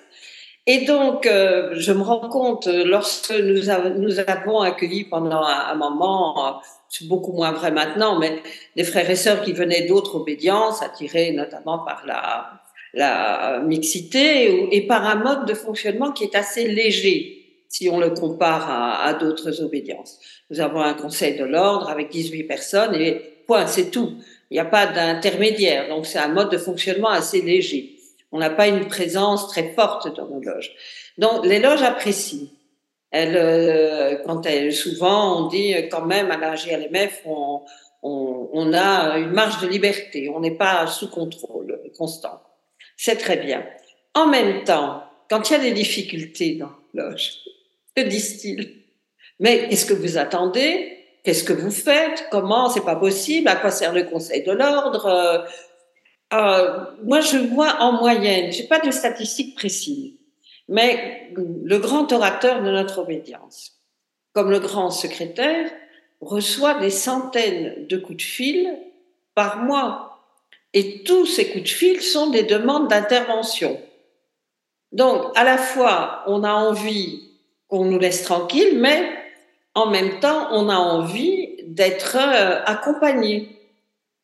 [0.67, 7.07] Et donc, euh, je me rends compte, lorsque nous, avons accueilli pendant un moment c'est
[7.07, 8.41] beaucoup moins vrai maintenant, mais
[8.75, 12.61] des frères et sœurs qui venaient d'autres obédiences, attirés notamment par la,
[12.93, 17.35] la mixité et par un mode de fonctionnement qui est assez léger
[17.67, 20.19] si on le compare à, à d'autres obédiences.
[20.49, 24.13] Nous avons un conseil de l'ordre avec 18 personnes et point, c'est tout.
[24.49, 27.95] Il n'y a pas d'intermédiaire, donc c'est un mode de fonctionnement assez léger.
[28.31, 30.71] On n'a pas une présence très forte dans nos loges.
[31.17, 32.47] Donc les loges apprécient.
[33.11, 37.61] Elle, euh, quand elle, souvent, on dit quand même à la GLMF, on,
[38.03, 42.41] on, on a une marge de liberté, on n'est pas sous contrôle constant.
[42.97, 43.65] C'est très bien.
[44.13, 47.37] En même temps, quand il y a des difficultés dans la loge,
[47.95, 48.83] que disent-ils
[49.39, 50.97] Mais qu'est-ce que vous attendez?
[51.23, 52.27] Qu'est-ce que vous faites?
[52.31, 52.69] Comment?
[52.69, 53.47] C'est pas possible.
[53.47, 55.05] À quoi sert le Conseil de l'ordre?
[55.05, 55.37] Euh,
[56.33, 60.13] euh, Moi, je vois en moyenne, j'ai pas de statistiques précises,
[60.69, 63.73] mais le grand orateur de notre obédience,
[64.33, 65.69] comme le grand secrétaire,
[66.21, 68.77] reçoit des centaines de coups de fil
[69.33, 70.19] par mois.
[70.73, 73.81] Et tous ces coups de fil sont des demandes d'intervention.
[74.91, 77.23] Donc, à la fois, on a envie
[77.67, 79.09] qu'on nous laisse tranquille, mais
[79.73, 83.49] en même temps, on a envie d'être euh, accompagné.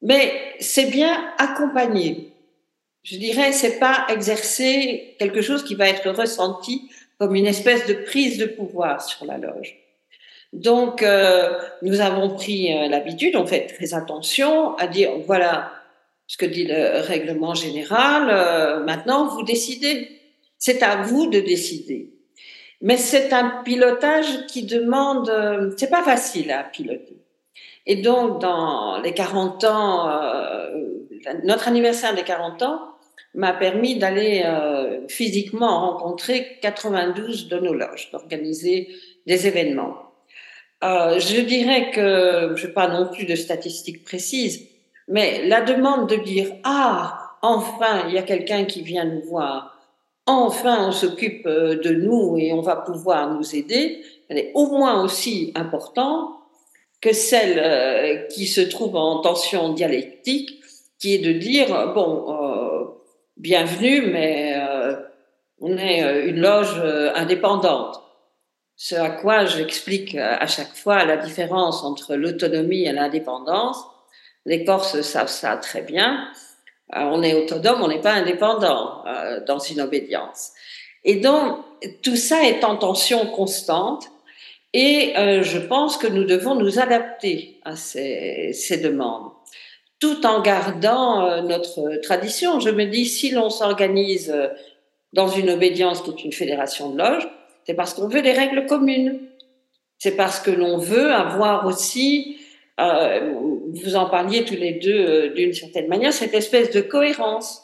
[0.03, 2.34] Mais c'est bien accompagné
[3.05, 7.93] je dirais, c'est pas exercer quelque chose qui va être ressenti comme une espèce de
[7.93, 9.77] prise de pouvoir sur la loge.
[10.51, 15.71] Donc, euh, nous avons pris euh, l'habitude, on fait très attention à dire, voilà
[16.27, 20.09] ce que dit le règlement général, euh, maintenant vous décidez.
[20.57, 22.13] C'est à vous de décider.
[22.81, 27.17] Mais c'est un pilotage qui demande, euh, c'est pas facile à piloter.
[27.85, 30.71] Et donc, dans les 40 ans, euh,
[31.43, 32.94] notre anniversaire des 40 ans
[33.35, 38.89] m'a permis d'aller euh, physiquement rencontrer 92 de nos loges, d'organiser
[39.27, 39.97] des événements.
[40.83, 44.67] Euh, je dirais que, je n'ai pas non plus de statistiques précises,
[45.07, 49.77] mais la demande de dire ah enfin il y a quelqu'un qui vient nous voir,
[50.25, 54.67] enfin on s'occupe euh, de nous et on va pouvoir nous aider, elle est au
[54.67, 56.29] moins aussi importante
[57.01, 60.59] que celle qui se trouve en tension dialectique,
[60.97, 62.25] qui est de dire bon
[63.37, 64.95] bienvenue mais euh,
[65.59, 66.81] on est une loge
[67.15, 68.01] indépendante.
[68.75, 73.85] Ce à quoi j'explique à chaque fois la différence entre l'autonomie et l'indépendance
[74.45, 76.29] les Corses savent ça très bien.
[76.95, 80.51] Euh, on est autonome, on n'est pas indépendant euh, dans une obédience.
[81.03, 81.59] Et donc,
[82.03, 84.07] tout ça est en tension constante.
[84.73, 89.31] Et euh, je pense que nous devons nous adapter à ces, ces demandes,
[89.99, 92.59] tout en gardant euh, notre tradition.
[92.59, 94.33] Je me dis, si l'on s'organise
[95.13, 97.27] dans une obédience qui est une fédération de loges,
[97.65, 99.19] c'est parce qu'on veut des règles communes.
[99.97, 102.37] C'est parce que l'on veut avoir aussi
[102.79, 103.33] euh,
[103.83, 107.61] vous en parliez tous les deux euh, d'une certaine manière, cette espèce de cohérence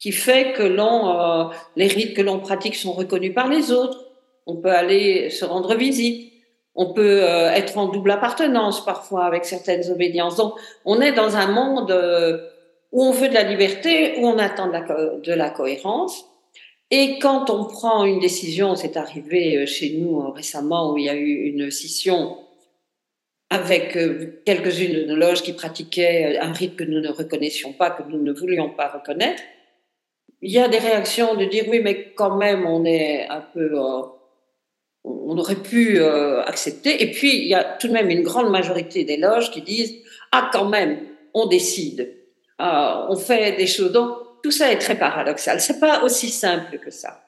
[0.00, 4.04] qui fait que euh, les rites que l'on pratique sont reconnus par les autres.
[4.46, 6.31] On peut aller se rendre visite.
[6.74, 10.36] On peut être en double appartenance parfois avec certaines obédiences.
[10.36, 10.54] Donc,
[10.84, 11.92] on est dans un monde
[12.92, 16.24] où on veut de la liberté, où on attend de la, cohérence.
[16.90, 21.14] Et quand on prend une décision, c'est arrivé chez nous récemment où il y a
[21.14, 22.38] eu une scission
[23.52, 27.90] avec euh, quelques-unes de nos loges qui pratiquaient un rite que nous ne reconnaissions pas,
[27.90, 29.42] que nous ne voulions pas reconnaître,
[30.40, 33.78] il y a des réactions de dire oui, mais quand même, on est un peu,
[33.78, 34.02] euh,
[35.04, 37.02] on aurait pu euh, accepter.
[37.02, 39.94] Et puis, il y a tout de même une grande majorité des loges qui disent
[40.30, 40.98] ah, quand même,
[41.34, 42.14] on décide,
[42.58, 43.92] on fait des choses.
[43.92, 45.60] Donc, tout ça est très paradoxal.
[45.60, 47.22] C'est pas aussi simple que ça.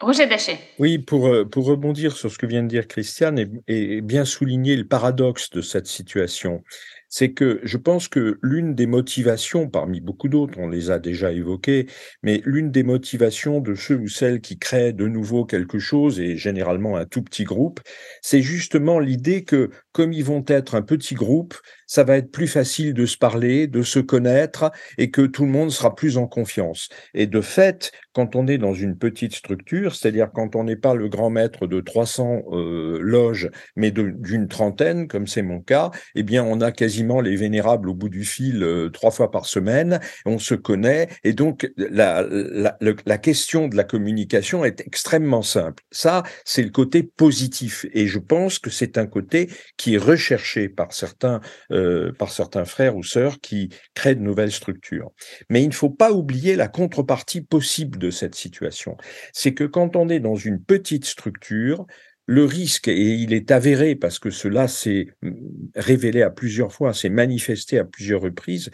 [0.00, 0.58] Roger Dachet.
[0.78, 4.24] Oui, pour, euh, pour rebondir sur ce que vient de dire Christiane et, et bien
[4.24, 6.62] souligner le paradoxe de cette situation,
[7.08, 11.32] c'est que je pense que l'une des motivations, parmi beaucoup d'autres, on les a déjà
[11.32, 11.86] évoquées,
[12.22, 16.36] mais l'une des motivations de ceux ou celles qui créent de nouveau quelque chose, et
[16.36, 17.80] généralement un tout petit groupe,
[18.22, 21.56] c'est justement l'idée que comme ils vont être un petit groupe,
[21.88, 25.50] ça va être plus facile de se parler, de se connaître et que tout le
[25.50, 26.88] monde sera plus en confiance.
[27.14, 30.94] Et de fait, quand on est dans une petite structure, c'est-à-dire quand on n'est pas
[30.94, 36.22] le grand maître de 300 euh, loges, mais d'une trentaine, comme c'est mon cas, eh
[36.22, 39.98] bien, on a quasiment les vénérables au bout du fil euh, trois fois par semaine,
[40.26, 45.82] on se connaît, et donc la, la, la question de la communication est extrêmement simple.
[45.90, 50.68] Ça, c'est le côté positif, et je pense que c'est un côté qui est recherché
[50.68, 55.10] par certains euh, par certains frères ou sœurs qui créent de nouvelles structures.
[55.48, 58.96] Mais il ne faut pas oublier la contrepartie possible de cette situation.
[59.32, 61.86] C'est que quand on est dans une petite structure,
[62.26, 65.32] le risque, et il est avéré parce que cela s'est mm,
[65.76, 68.70] révélé à plusieurs fois, s'est manifesté à plusieurs reprises,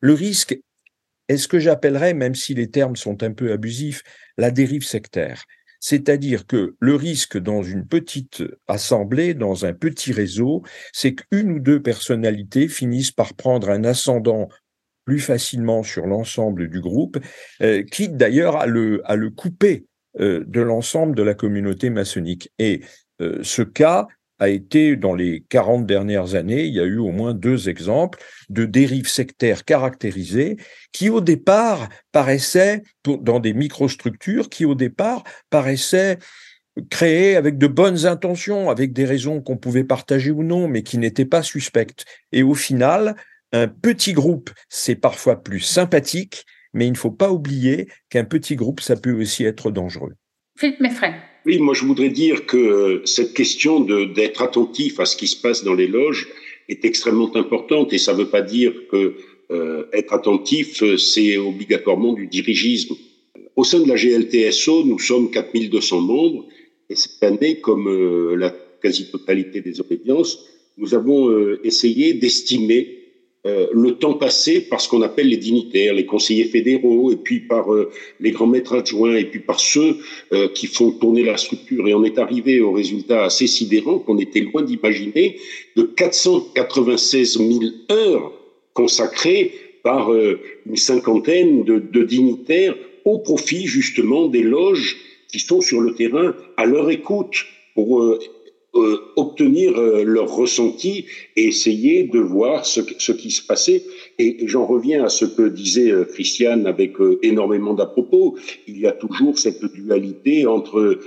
[0.00, 0.58] le risque
[1.28, 4.02] est ce que j'appellerais, même si les termes sont un peu abusifs,
[4.36, 5.44] la dérive sectaire.
[5.80, 10.62] C'est-à-dire que le risque dans une petite assemblée, dans un petit réseau,
[10.92, 14.48] c'est qu'une ou deux personnalités finissent par prendre un ascendant
[15.04, 17.16] plus facilement sur l'ensemble du groupe,
[17.62, 19.86] euh, quitte d'ailleurs à le, couper
[20.20, 22.52] euh, de l'ensemble de la communauté maçonnique.
[22.58, 22.82] Et
[23.22, 24.06] euh, ce cas
[24.38, 28.20] a été, dans les 40 dernières années, il y a eu au moins deux exemples
[28.48, 30.56] de dérives sectaires caractérisées
[30.92, 36.18] qui, au départ, paraissaient, dans des microstructures, qui, au départ, paraissaient
[36.90, 40.98] créées avec de bonnes intentions, avec des raisons qu'on pouvait partager ou non, mais qui
[40.98, 42.04] n'étaient pas suspectes.
[42.32, 43.16] Et au final,
[43.52, 48.56] un petit groupe, c'est parfois plus sympathique, mais il ne faut pas oublier qu'un petit
[48.56, 50.14] groupe, ça peut aussi être dangereux.
[50.56, 51.14] Philippe Meffray.
[51.48, 55.64] Oui, moi je voudrais dire que cette question d'être attentif à ce qui se passe
[55.64, 56.28] dans les loges
[56.68, 59.14] est extrêmement importante et ça ne veut pas dire que
[59.50, 62.96] euh, être attentif, c'est obligatoirement du dirigisme.
[63.56, 66.44] Au sein de la GLTSO, nous sommes 4200 membres
[66.90, 70.44] et cette année, comme euh, la quasi-totalité des obédiences,
[70.76, 72.97] nous avons euh, essayé d'estimer
[73.46, 77.38] euh, le temps passé par ce qu'on appelle les dignitaires, les conseillers fédéraux, et puis
[77.38, 79.96] par euh, les grands maîtres adjoints, et puis par ceux
[80.32, 81.86] euh, qui font tourner la structure.
[81.86, 85.38] Et on est arrivé au résultat assez sidérant qu'on était loin d'imaginer
[85.76, 87.60] de 496 000
[87.92, 88.32] heures
[88.74, 89.52] consacrées
[89.84, 92.74] par une cinquantaine de, de dignitaires
[93.04, 94.96] au profit justement des loges
[95.30, 98.18] qui sont sur le terrain à leur écoute pour
[98.80, 103.82] euh, obtenir euh, leur ressenti et essayer de voir ce, qui se passait.
[104.18, 108.36] Et, j'en reviens à ce que disait euh, Christiane avec énormément d'à propos.
[108.66, 110.98] Il y a toujours cette dualité entre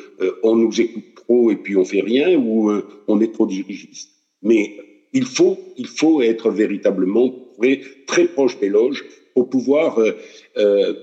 [0.43, 2.71] on nous écoute trop et puis on fait rien ou
[3.07, 4.09] on est trop dirigiste.
[4.41, 4.77] Mais
[5.13, 9.99] il faut, il faut être véritablement très, très proche des loges pour pouvoir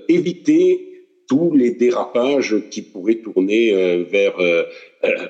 [0.07, 0.88] éviter
[1.29, 4.63] tous les dérapages qui pourraient tourner euh, vers euh,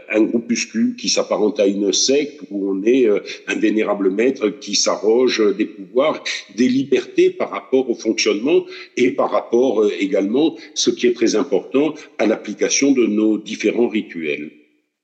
[0.09, 4.75] un groupuscule qui s'apparente à une secte où on est euh, un vénérable maître qui
[4.75, 6.23] s'arroge des pouvoirs,
[6.55, 11.93] des libertés par rapport au fonctionnement et par rapport également, ce qui est très important,
[12.17, 14.51] à l'application de nos différents rituels.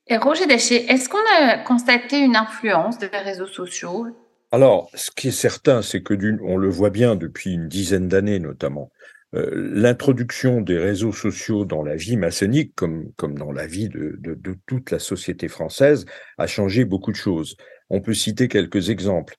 [0.08, 4.06] Et Roger Déchet, est-ce qu'on a constaté une influence des réseaux sociaux?
[4.52, 8.38] Alors, ce qui est certain, c'est que on le voit bien depuis une dizaine d'années
[8.38, 13.88] notamment, euh, l'introduction des réseaux sociaux dans la vie maçonnique, comme, comme dans la vie
[13.88, 16.06] de, de, de toute la société française,
[16.38, 17.56] a changé beaucoup de choses.
[17.90, 19.36] On peut citer quelques exemples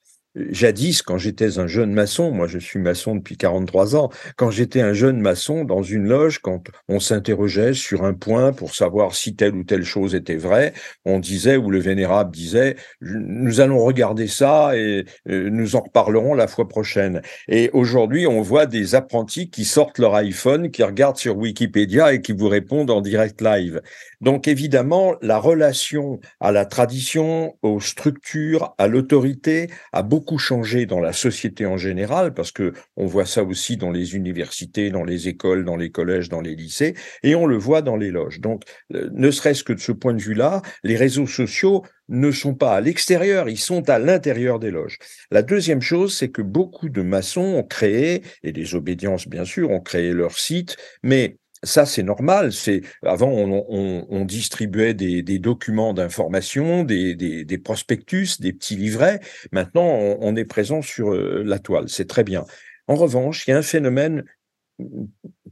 [0.50, 4.82] jadis, quand j'étais un jeune maçon, moi je suis maçon depuis 43 ans, quand j'étais
[4.82, 9.36] un jeune maçon dans une loge, quand on s'interrogeait sur un point pour savoir si
[9.36, 10.74] telle ou telle chose était vraie,
[11.06, 16.34] on disait, ou le vénérable disait, nous allons regarder ça et euh, nous en reparlerons
[16.34, 17.22] la fois prochaine.
[17.48, 22.22] Et aujourd'hui, on voit des apprentis qui sortent leur iPhone, qui regardent sur Wikipédia et
[22.22, 23.82] qui vous répondent en direct live.
[24.22, 31.00] Donc évidemment, la relation à la tradition, aux structures, à l'autorité a beaucoup changé dans
[31.00, 35.30] la société en général, parce que on voit ça aussi dans les universités, dans les
[35.30, 38.42] écoles, dans les collèges, dans les lycées, et on le voit dans les loges.
[38.42, 42.76] Donc, ne serait-ce que de ce point de vue-là, les réseaux sociaux ne sont pas
[42.76, 44.98] à l'extérieur, ils sont à l'intérieur des loges.
[45.32, 49.72] La deuxième chose, c'est que beaucoup de maçons ont créé, et des obédiences bien sûr,
[49.72, 52.54] ont créé leur site, mais ça, c'est normal.
[52.54, 59.20] C'est avant, on, distribuait des, documents d'information, des, prospectus, des petits livrets.
[59.52, 61.90] Maintenant, on, est présent sur euh, la toile.
[61.90, 62.46] C'est très bien.
[62.88, 64.24] En revanche, il y a un phénomène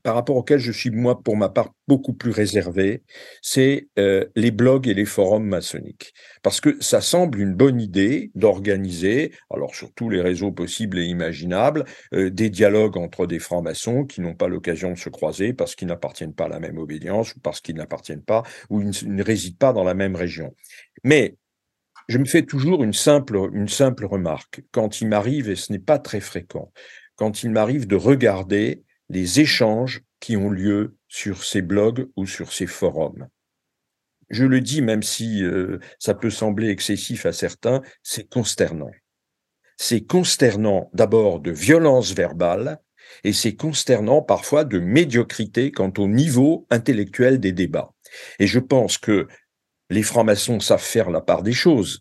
[0.05, 3.01] par rapport auquel je suis, moi, pour ma part, beaucoup plus réservé,
[3.41, 6.13] c'est euh, les blogs et les forums maçonniques.
[6.43, 11.05] Parce que ça semble une bonne idée d'organiser, alors sur tous les réseaux possibles et
[11.05, 15.73] imaginables, euh, des dialogues entre des francs-maçons qui n'ont pas l'occasion de se croiser parce
[15.73, 19.23] qu'ils n'appartiennent pas à la même obédience ou parce qu'ils n'appartiennent pas ou ils ne
[19.23, 20.53] résident pas dans la même région.
[21.03, 21.35] Mais
[22.09, 25.79] je me fais toujours une simple, une simple remarque quand il m'arrive, et ce n'est
[25.79, 26.71] pas très fréquent,
[27.15, 32.51] quand il m'arrive de regarder les échanges qui ont lieu sur ces blogs ou sur
[32.51, 33.27] ces forums.
[34.29, 38.91] Je le dis même si euh, ça peut sembler excessif à certains, c'est consternant.
[39.77, 42.79] C'est consternant d'abord de violence verbale
[43.23, 47.93] et c'est consternant parfois de médiocrité quant au niveau intellectuel des débats.
[48.39, 49.27] Et je pense que
[49.89, 51.99] les francs-maçons savent faire la part des choses,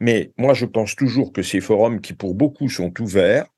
[0.00, 3.48] mais moi je pense toujours que ces forums qui pour beaucoup sont ouverts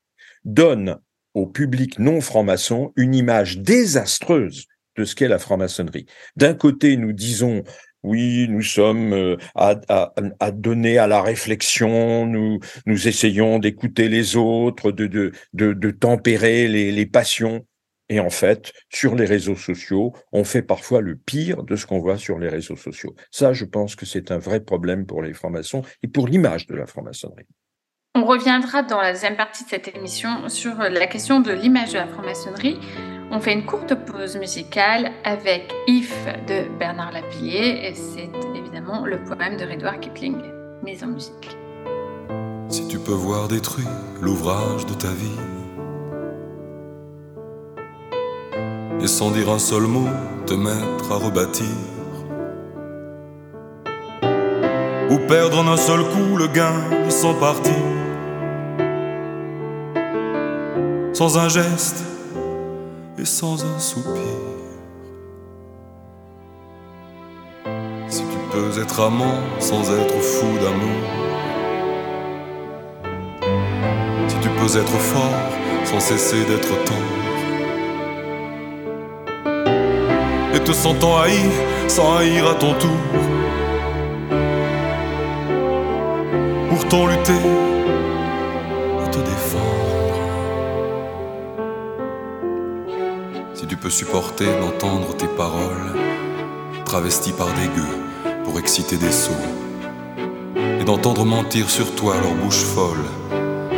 [0.43, 0.99] donnent
[1.33, 4.65] au public non franc-maçon une image désastreuse
[4.95, 6.05] de ce qu'est la franc-maçonnerie.
[6.35, 7.63] D'un côté, nous disons
[8.03, 12.59] oui, nous sommes euh, à, donner à la réflexion, nous,
[13.07, 17.65] essayons d'écouter les autres, de, tempérer les, les, passions.
[18.07, 21.99] Et en fait, sur les réseaux sociaux, on fait parfois le pire de ce qu'on
[21.99, 23.15] voit sur les réseaux sociaux.
[23.31, 26.75] Ça, je pense que c'est un vrai problème pour les francs-maçons et pour l'image de
[26.75, 27.47] la franc-maçonnerie.
[28.21, 31.99] On reviendra dans la deuxième partie de cette émission sur la question de l'image de
[31.99, 32.77] la franc-maçonnerie.
[33.31, 36.13] On fait une courte pause musicale avec If
[36.45, 40.35] de Bernard Lapillier et c'est évidemment le poème de Redouard Kipling
[40.83, 41.57] mis en musique.
[42.67, 43.87] Si tu peux voir détruit
[44.19, 45.39] l'ouvrage de ta vie
[49.01, 50.09] et sans dire un seul mot
[50.45, 51.67] te mettre à rebâtir
[55.09, 57.71] ou perdre en un seul coup le gain de son parti
[61.19, 62.01] sans un geste
[63.17, 64.23] et sans un soupir.
[68.07, 71.01] Si tu peux être amant sans être fou d'amour,
[74.29, 75.41] si tu peux être fort
[75.83, 77.17] sans cesser d'être tendre,
[80.55, 81.37] et te sentant haï
[81.89, 83.01] sans haïr à ton tour,
[86.69, 87.78] pourtant lutter
[93.79, 95.95] tu peux supporter d'entendre tes paroles
[96.83, 99.31] travesties par des gueux pour exciter des sots,
[100.81, 103.05] et d'entendre mentir sur toi leur bouche folle,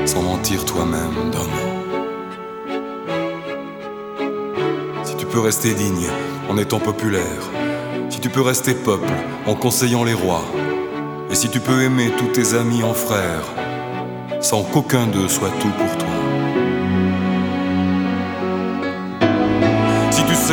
[0.06, 1.72] sans mentir toi-même mot.
[5.04, 6.10] Si tu peux rester digne
[6.50, 7.44] en étant populaire,
[8.10, 9.14] si tu peux rester peuple
[9.46, 10.46] en conseillant les rois,
[11.30, 13.46] et si tu peux aimer tous tes amis en frères,
[14.40, 16.21] sans qu'aucun d'eux soit tout pour toi.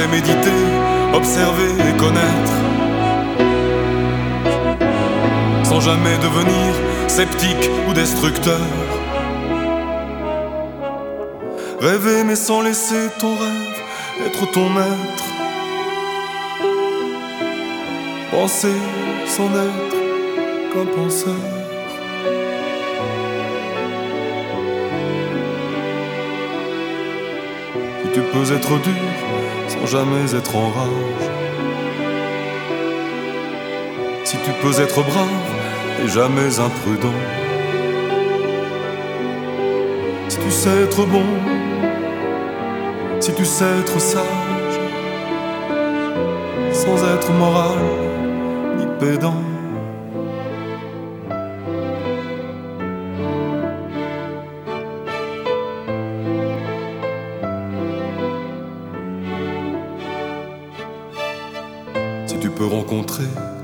[0.07, 0.63] Méditer,
[1.13, 2.53] observer et connaître,
[5.65, 6.75] sans jamais devenir
[7.09, 8.61] sceptique ou destructeur.
[11.81, 13.79] Rêver mais sans laisser ton rêve
[14.27, 15.25] être ton maître.
[18.31, 18.79] Penser
[19.27, 19.97] sans être
[20.73, 21.35] qu'un penseur.
[28.15, 29.28] Tu peux être dur
[29.81, 31.31] sans jamais être en rage.
[34.25, 35.49] Si tu peux être brave
[36.05, 37.19] et jamais imprudent.
[40.29, 41.25] Si tu sais être bon,
[43.21, 44.81] si tu sais être sage,
[46.73, 47.79] sans être moral
[48.79, 49.48] ni pédant.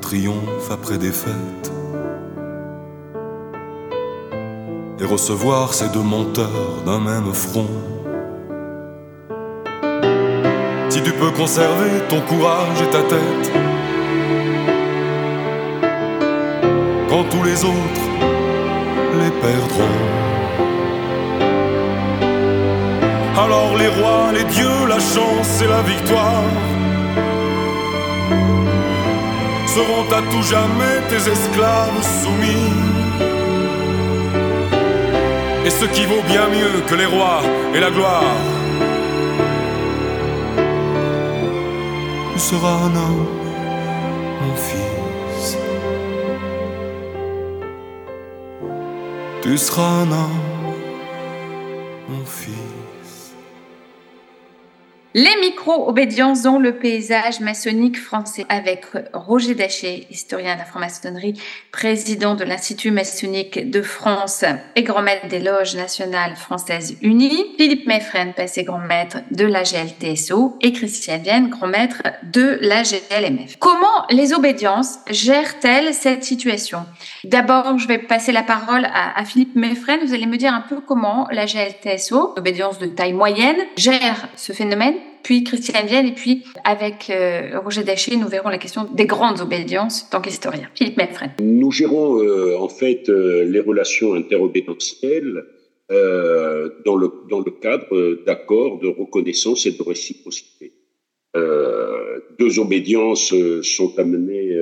[0.01, 1.73] Triomphe après défaite
[5.01, 7.69] et recevoir ces deux monteurs d'un même front.
[10.89, 13.53] Si tu peux conserver ton courage et ta tête
[17.09, 18.07] quand tous les autres
[19.21, 19.99] les perdront.
[23.37, 26.43] Alors les rois, les dieux, la chance et la victoire
[29.75, 32.73] seront à tout jamais tes esclaves soumis.
[35.67, 37.43] Et ce qui vaut bien mieux que les rois
[37.75, 38.37] et la gloire,
[42.33, 43.27] tu seras un homme,
[44.43, 45.59] mon fils.
[49.43, 50.54] Tu seras un homme,
[55.75, 61.41] Les micro-obédiences dans le paysage maçonnique français avec Roger Daché, historien de la franc-maçonnerie,
[61.73, 64.45] président de l'Institut maçonnique de France
[64.77, 69.65] et grand maître des loges nationales françaises unies, Philippe Meffren, passé grand maître de la
[69.65, 73.57] GLTSO et Christian Vienne, grand maître de la GLMF.
[73.59, 76.87] Comment les obédiences gèrent-elles cette situation?
[77.25, 79.99] D'abord, je vais passer la parole à, à Philippe Meffren.
[80.05, 84.53] Vous allez me dire un peu comment la GLTSO, obédience de taille moyenne, gère ce
[84.53, 84.95] phénomène?
[85.25, 89.41] Puis Christiane Vienne, et puis avec euh, Roger Daché, nous verrons la question des grandes
[89.41, 90.69] obédiences en tant qu'historien.
[90.75, 91.33] Philippe Melfren.
[91.41, 95.45] Nous gérons euh, en fait euh, les relations interobédientielles
[95.91, 100.75] euh, dans, le, dans le cadre d'accords de reconnaissance et de réciprocité.
[101.35, 104.57] Euh, deux obédiences sont amenées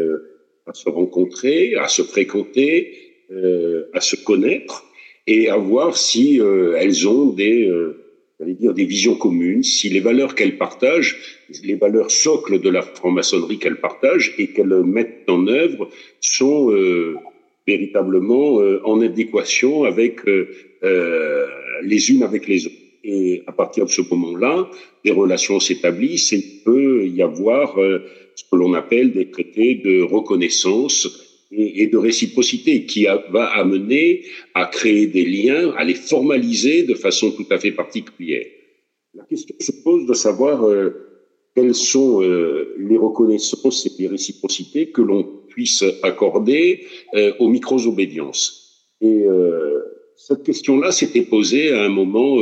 [0.66, 2.94] à se rencontrer, à se fréquenter,
[3.92, 4.84] à se connaître
[5.26, 6.40] et à voir si
[6.76, 7.70] elles ont des
[8.43, 11.16] j'allais dire, des visions communes, si les valeurs qu'elles partagent,
[11.62, 15.88] les valeurs socles de la franc-maçonnerie qu'elles partagent et qu'elles mettent en œuvre
[16.20, 17.16] sont euh,
[17.68, 20.49] véritablement euh, en adéquation avec euh,
[20.82, 21.47] euh,
[21.82, 22.74] les unes avec les autres.
[23.05, 24.68] Et à partir de ce moment-là,
[25.05, 28.01] des relations s'établissent et il peut y avoir euh,
[28.34, 34.24] ce que l'on appelle des traités de reconnaissance et, de réciprocité qui va amener
[34.55, 38.46] à créer des liens, à les formaliser de façon tout à fait particulière.
[39.14, 40.90] La question se pose de savoir euh,
[41.55, 48.88] quelles sont euh, les reconnaissances et les réciprocités que l'on puisse accorder euh, aux micro-obédiences.
[49.03, 49.24] Et
[50.16, 52.36] cette question-là s'était posée à un moment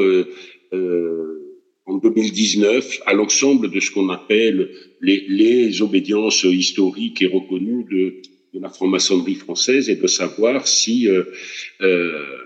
[1.86, 8.20] en 2019 à l'ensemble de ce qu'on appelle les, les obédiences historiques et reconnues de,
[8.54, 11.24] de la franc-maçonnerie française et de savoir si euh,
[11.80, 12.36] euh,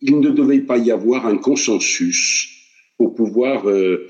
[0.00, 2.48] il ne devait pas y avoir un consensus
[2.98, 4.06] pour pouvoir euh,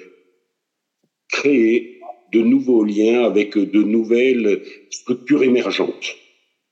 [1.29, 2.01] créer
[2.33, 6.17] de nouveaux liens avec de nouvelles structures émergentes.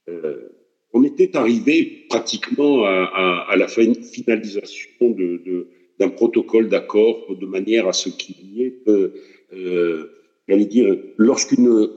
[0.08, 0.48] Euh,
[0.92, 5.68] on était arrivé pratiquement à, à, à la finalisation de, de,
[5.98, 10.10] d'un protocole d'accord de manière à ce qu'il y ait, euh,
[10.48, 11.88] j'allais dire, lorsqu'une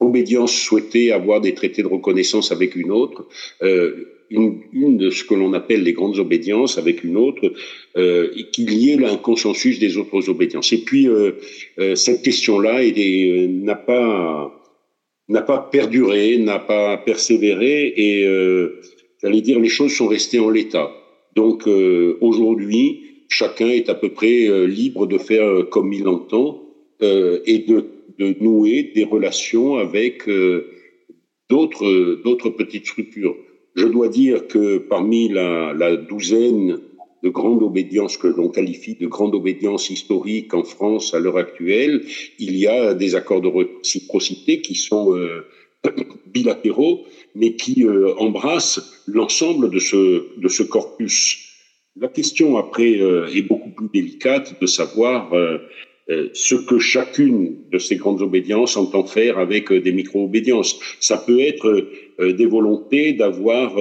[0.00, 3.28] obédience souhaitait avoir des traités de reconnaissance avec une autre,
[3.62, 7.52] euh, une, de ce que l'on appelle les grandes obédiences avec une autre,
[7.96, 10.72] euh, et qu'il y ait un consensus des autres obédiences.
[10.72, 11.32] Et puis euh,
[11.78, 12.80] euh, cette question-là
[13.48, 14.56] n'a pas
[15.28, 18.26] n'a pas perduré, n'a pas persévéré, et
[19.22, 20.90] j'allais dire les choses sont restées en l'état.
[21.36, 21.68] Donc
[22.20, 26.64] aujourd'hui, chacun est à peu près libre de faire comme il entend
[27.00, 27.84] et de,
[28.18, 30.28] de, nouer des relations avec
[31.48, 33.36] d'autres d'autres petites structures.
[33.76, 36.80] Je dois dire que parmi la, douzaine
[37.22, 42.02] de grandes obédiences que l'on qualifie de grandes obédiences historiques en France à l'heure actuelle,
[42.38, 45.44] il y a des accords de réciprocité qui sont euh,
[46.26, 47.04] bilatéraux,
[47.34, 51.46] mais qui euh, embrassent l'ensemble de ce, de ce corpus.
[51.96, 55.58] La question après euh, est beaucoup plus délicate de savoir euh,
[56.32, 60.78] ce que chacune de ces grandes obédiences entend faire avec euh, des micro-obédiences.
[61.00, 61.86] Ça peut être
[62.18, 63.76] euh, des volontés d'avoir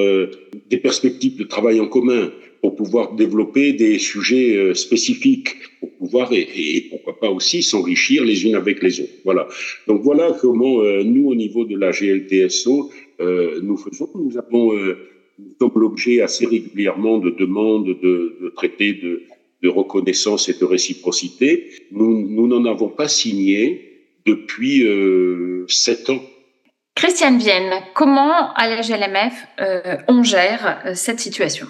[0.69, 5.49] des perspectives de travail en commun pour pouvoir développer des sujets spécifiques,
[5.79, 9.13] pour pouvoir et, et pourquoi pas aussi s'enrichir les unes avec les autres.
[9.23, 9.47] Voilà.
[9.87, 12.91] Donc voilà comment nous, au niveau de la GLTSO,
[13.61, 14.09] nous faisons.
[14.15, 14.73] Nous avons
[15.59, 19.23] sommes l'objet assez régulièrement de demandes de, de traités de,
[19.61, 23.89] de reconnaissance et de réciprocité, nous n'en avons pas signé
[24.25, 26.21] depuis euh, sept ans.
[26.95, 31.67] Christiane Vienne, comment à la GLMF euh, on gère euh, cette situation?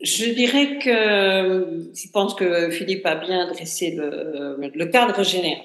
[0.00, 5.62] Je dirais que je pense que Philippe a bien dressé le, le cadre général.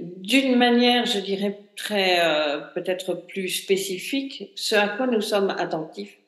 [0.00, 2.18] D'une manière, je dirais, très
[2.74, 6.18] peut-être plus spécifique, ce à quoi nous sommes attentifs,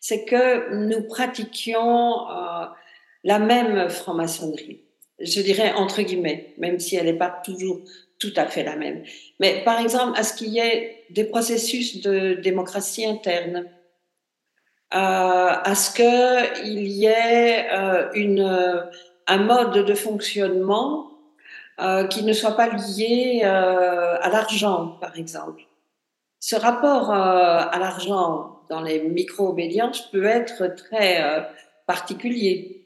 [0.00, 2.14] c'est que nous pratiquions
[3.24, 4.82] la même franc-maçonnerie.
[5.18, 7.80] Je dirais entre guillemets, même si elle n'est pas toujours
[8.18, 9.02] tout à fait la même.
[9.38, 13.66] Mais par exemple, à ce qu'il y ait des processus de démocratie interne,
[14.92, 18.82] euh, à ce qu'il y ait euh,
[19.28, 21.12] un mode de fonctionnement
[21.80, 25.62] euh, qui ne soit pas lié à l'argent, par exemple.
[26.40, 31.48] Ce rapport à l'argent dans les micro-obédiences peut être très
[31.86, 32.79] particulier.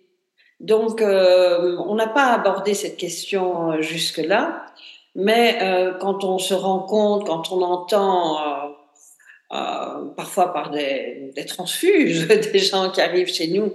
[0.61, 4.67] Donc, euh, on n'a pas abordé cette question euh, jusque-là,
[5.15, 8.39] mais euh, quand on se rend compte, quand on entend
[10.17, 13.73] parfois par des, des, transfuges des gens qui arrivent chez nous,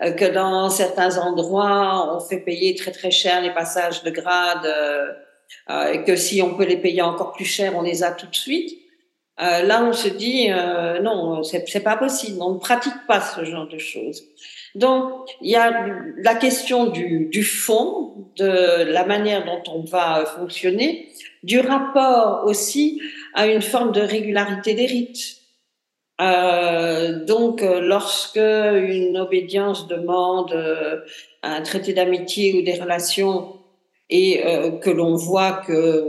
[0.00, 4.68] que dans certains endroits, on fait payer très très cher les passages de grade,
[5.90, 8.34] et que si on peut les payer encore plus cher, on les a tout de
[8.34, 8.78] suite.
[9.38, 10.50] là, on se dit
[11.02, 12.36] non, c'est pas possible.
[12.42, 14.24] On ne pratique pas ce genre de choses.
[14.74, 21.08] Donc, il y a la question du, fond, de la manière dont on va fonctionner,
[21.42, 23.00] du rapport aussi
[23.34, 25.36] à une forme de régularité des rites.
[26.20, 31.00] Euh, donc, lorsque une obédience demande euh,
[31.42, 33.56] un traité d'amitié ou des relations
[34.08, 36.04] et euh, que l'on voit que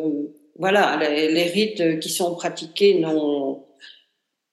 [0.60, 3.63] voilà les, les, rites qui sont pratiqués n'ont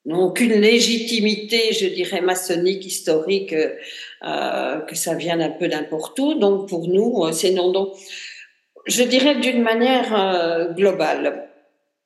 [0.06, 6.34] n'ont aucune légitimité, je dirais, maçonnique, historique, euh, que ça vienne un peu n'importe où.
[6.34, 7.70] Donc pour nous, euh, c'est non.
[7.70, 7.94] Donc
[8.86, 11.48] je dirais d'une manière euh, globale,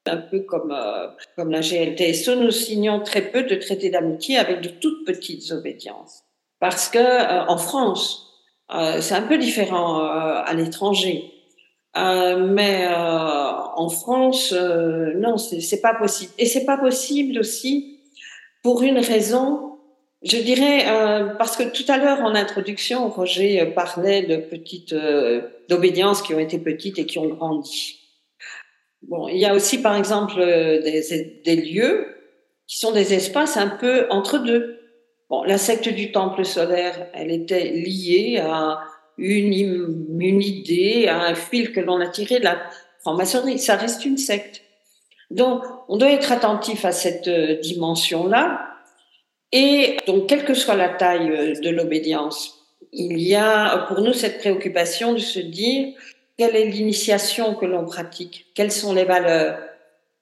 [0.06, 4.60] un peu comme, euh, comme la GLTSO, nous signons très peu de traités d'amitié avec
[4.60, 6.24] de toutes petites obédiences.
[6.60, 8.30] Parce que en France,
[9.00, 11.33] c'est un peu différent à l'étranger.
[11.96, 16.32] Mais en France, non, c'est pas possible.
[16.38, 18.00] Et c'est pas possible aussi
[18.62, 19.74] pour une raison
[20.24, 24.94] je dirais, euh, parce que tout à l'heure en introduction, Roger euh, parlait de petites
[24.94, 28.00] euh, d'obédiences qui ont été petites et qui ont grandi.
[29.02, 32.06] Bon, il y a aussi par exemple des, des lieux
[32.66, 34.80] qui sont des espaces un peu entre deux.
[35.28, 38.80] Bon, la secte du temple solaire, elle était liée à
[39.18, 42.58] une, une idée, un fil que l'on a tiré de la
[43.00, 43.58] franc-maçonnerie.
[43.58, 44.62] Ça reste une secte.
[45.30, 48.74] Donc, on doit être attentif à cette dimension-là
[49.56, 52.58] et donc, quelle que soit la taille euh, de l'obédience,
[52.92, 55.94] il y a pour nous cette préoccupation de se dire
[56.36, 59.60] quelle est l'initiation que l'on pratique, quelles sont les valeurs,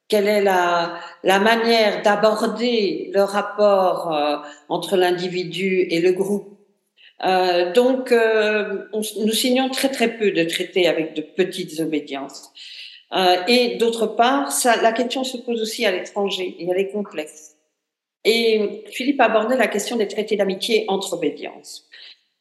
[0.07, 4.37] quelle est la, la manière d'aborder le rapport euh,
[4.69, 6.59] entre l'individu et le groupe.
[7.25, 12.53] Euh, donc, euh, nous signons très très peu de traités avec de petites obédiences.
[13.15, 17.57] Euh, et d'autre part, la question se pose aussi à l'étranger et elle est complexe.
[18.25, 21.89] Et Philippe a abordé la question des traités d'amitié entre obédiences.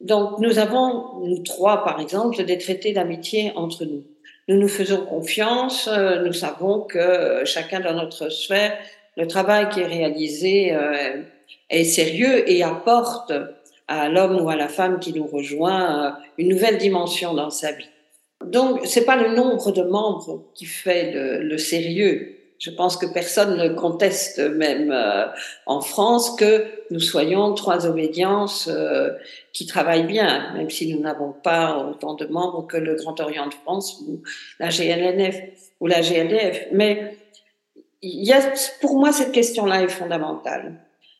[0.00, 4.04] Donc, nous avons, nous trois par exemple, des traités d'amitié entre nous.
[4.48, 5.88] Nous nous faisons confiance,
[6.24, 8.76] nous savons que chacun dans notre sphère,
[9.16, 10.76] le travail qui est réalisé
[11.70, 13.32] est sérieux et apporte
[14.00, 17.88] à l'homme ou à la femme qui nous rejoint une nouvelle dimension dans sa vie.
[18.44, 22.36] Donc, c'est pas le nombre de membres qui fait le, le sérieux.
[22.58, 25.26] Je pense que personne ne conteste, même euh,
[25.66, 29.10] en France, que nous soyons trois obédiences euh,
[29.52, 33.48] qui travaillent bien, même si nous n'avons pas autant de membres que le Grand Orient
[33.48, 34.22] de France ou
[34.60, 35.36] la GLNF
[35.80, 36.68] ou la GLDF.
[36.70, 37.16] Mais
[38.00, 38.40] il y a,
[38.80, 40.74] pour moi, cette question-là est fondamentale.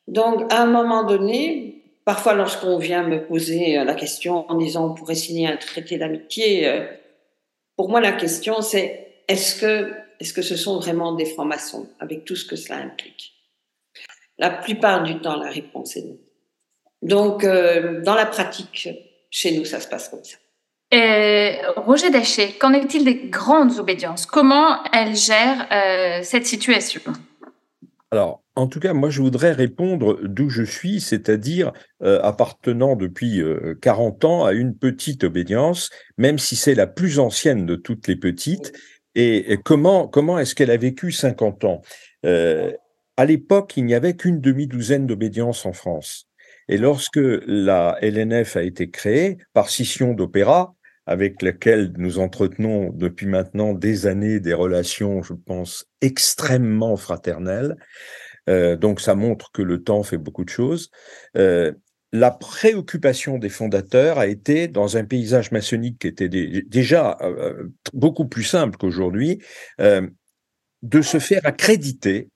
[0.07, 4.93] Donc, à un moment donné, parfois lorsqu'on vient me poser la question en disant on
[4.93, 6.85] pourrait signer un traité d'amitié, euh,
[7.75, 12.23] pour moi, la question, c'est est-ce que, est-ce que ce sont vraiment des francs-maçons, avec
[12.25, 13.33] tout ce que cela implique?
[14.37, 16.17] La plupart du temps, la réponse est non.
[17.01, 18.89] Donc, euh, dans la pratique,
[19.29, 20.37] chez nous, ça se passe comme ça.
[20.91, 24.27] Et Roger Daché, qu'en est-il des grandes obédiences?
[24.27, 27.01] Comment elles gèrent euh, cette situation?
[28.11, 31.73] Alors, en tout cas, moi, je voudrais répondre d'où je suis, c'est-à-dire
[32.03, 33.41] euh, appartenant depuis
[33.81, 38.07] 40 euh, ans à une petite obédience, même si c'est la plus ancienne de toutes
[38.07, 38.71] les petites.
[39.15, 41.81] Et, comment, comment est-ce qu'elle a vécu 50 ans?
[42.25, 42.71] Euh,
[43.17, 46.27] À l'époque, il n'y avait qu'une demi-douzaine d'obédiences en France.
[46.67, 50.75] Et lorsque la LNF a été créée par scission d'opéra,
[51.05, 57.75] avec laquelle nous entretenons depuis maintenant des années des relations, je pense, extrêmement fraternelles,
[58.49, 60.89] euh, donc ça montre que le temps fait beaucoup de choses.
[61.37, 61.71] Euh,
[62.11, 68.27] la préoccupation des fondateurs a été, dans un paysage maçonnique qui était déjà euh, beaucoup
[68.27, 69.41] plus simple qu'aujourd'hui,
[69.79, 72.29] de se faire accréditer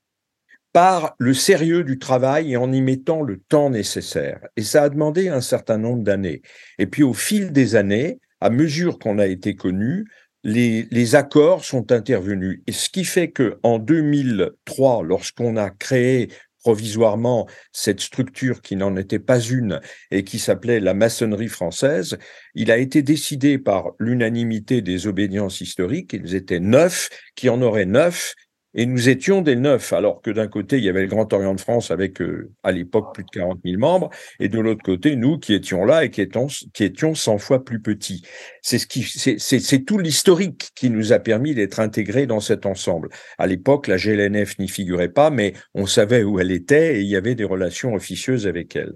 [0.74, 4.40] par le sérieux du travail et en y mettant le temps nécessaire.
[4.56, 6.42] Et ça a demandé un certain nombre d'années.
[6.80, 10.06] Et puis au fil des années, à mesure qu'on a été connu,
[10.48, 12.62] les, accords sont intervenus.
[12.68, 16.30] Et ce qui fait que en 2003, lorsqu'on a créé
[16.60, 19.80] provisoirement cette structure qui n'en était pas une
[20.12, 22.18] et qui s'appelait la maçonnerie française,
[22.56, 27.86] il a été décidé par l'unanimité des obédiences historiques, ils étaient neuf, qui en auraient
[27.86, 28.34] neuf,
[28.78, 31.56] et nous étions des neufs, alors que d'un côté, il y avait le Grand Orient
[31.56, 35.16] de France avec, euh, à l'époque, plus de 40 000 membres, et de l'autre côté,
[35.16, 38.22] nous qui étions là et qui étions, qui étions 100 fois plus petits.
[38.62, 43.10] C'est tout l'historique qui nous a permis d'être intégrés dans cet ensemble.
[43.40, 47.08] À l'époque, la GLNF n'y figurait pas, mais on savait où elle était et il
[47.08, 48.94] y avait des relations officieuses avec elle.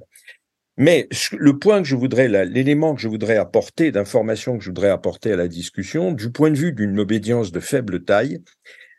[0.77, 4.89] Mais le point que je voudrais, l'élément que je voudrais apporter, d'information que je voudrais
[4.89, 8.41] apporter à la discussion, du point de vue d'une obédience de faible taille,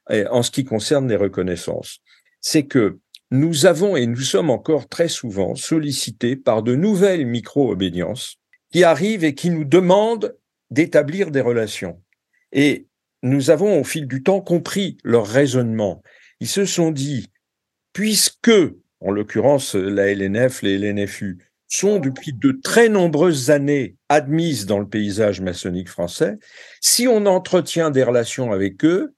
[0.08, 2.00] en ce qui concerne les reconnaissances,
[2.40, 2.98] c'est que
[3.30, 8.36] nous avons et nous sommes encore très souvent sollicités par de nouvelles micro-obédiences
[8.72, 10.36] qui arrivent et qui nous demandent
[10.70, 12.02] d'établir des relations.
[12.52, 12.86] Et
[13.22, 16.02] nous avons au fil du temps compris leur raisonnement.
[16.40, 17.30] Ils se sont dit,
[17.92, 18.50] puisque,
[19.00, 21.38] en l'occurrence la LNF, les LNFU,
[21.68, 26.38] sont depuis de très nombreuses années admises dans le paysage maçonnique français,
[26.82, 29.14] si on entretient des relations avec eux,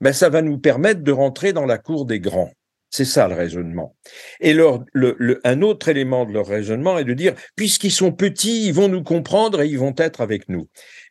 [0.00, 2.52] ben ça va nous permettre de rentrer dans la cour des grands.
[2.90, 3.96] C'est ça le raisonnement.
[4.40, 8.66] Et leur, le, un autre élément de leur raisonnement est de dire, puisqu'ils sont petits,
[8.66, 10.68] ils vont nous comprendre et ils vont être avec nous.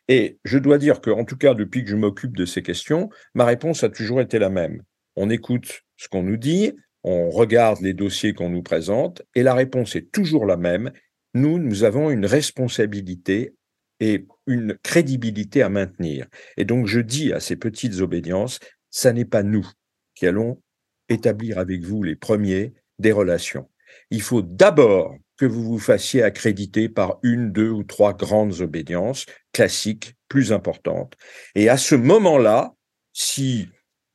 [0.08, 3.10] Et je dois dire que, en tout cas, depuis que je m'occupe de ces questions,
[3.34, 4.82] ma réponse a toujours été la même.
[5.16, 6.72] On écoute ce qu'on nous dit,
[7.04, 10.90] on regarde les dossiers qu'on nous présente, et la réponse est toujours la même.
[11.34, 13.54] Nous, nous avons une responsabilité
[14.00, 16.26] et une crédibilité à maintenir.
[16.56, 18.58] Et donc, je dis à ces petites obédiences,
[18.96, 19.68] ça n'est pas nous
[20.14, 20.62] qui allons
[21.10, 23.68] établir avec vous les premiers des relations.
[24.10, 29.26] Il faut d'abord que vous vous fassiez accréditer par une, deux ou trois grandes obédiences
[29.52, 31.14] classiques plus importantes.
[31.54, 32.72] Et à ce moment-là,
[33.12, 33.68] si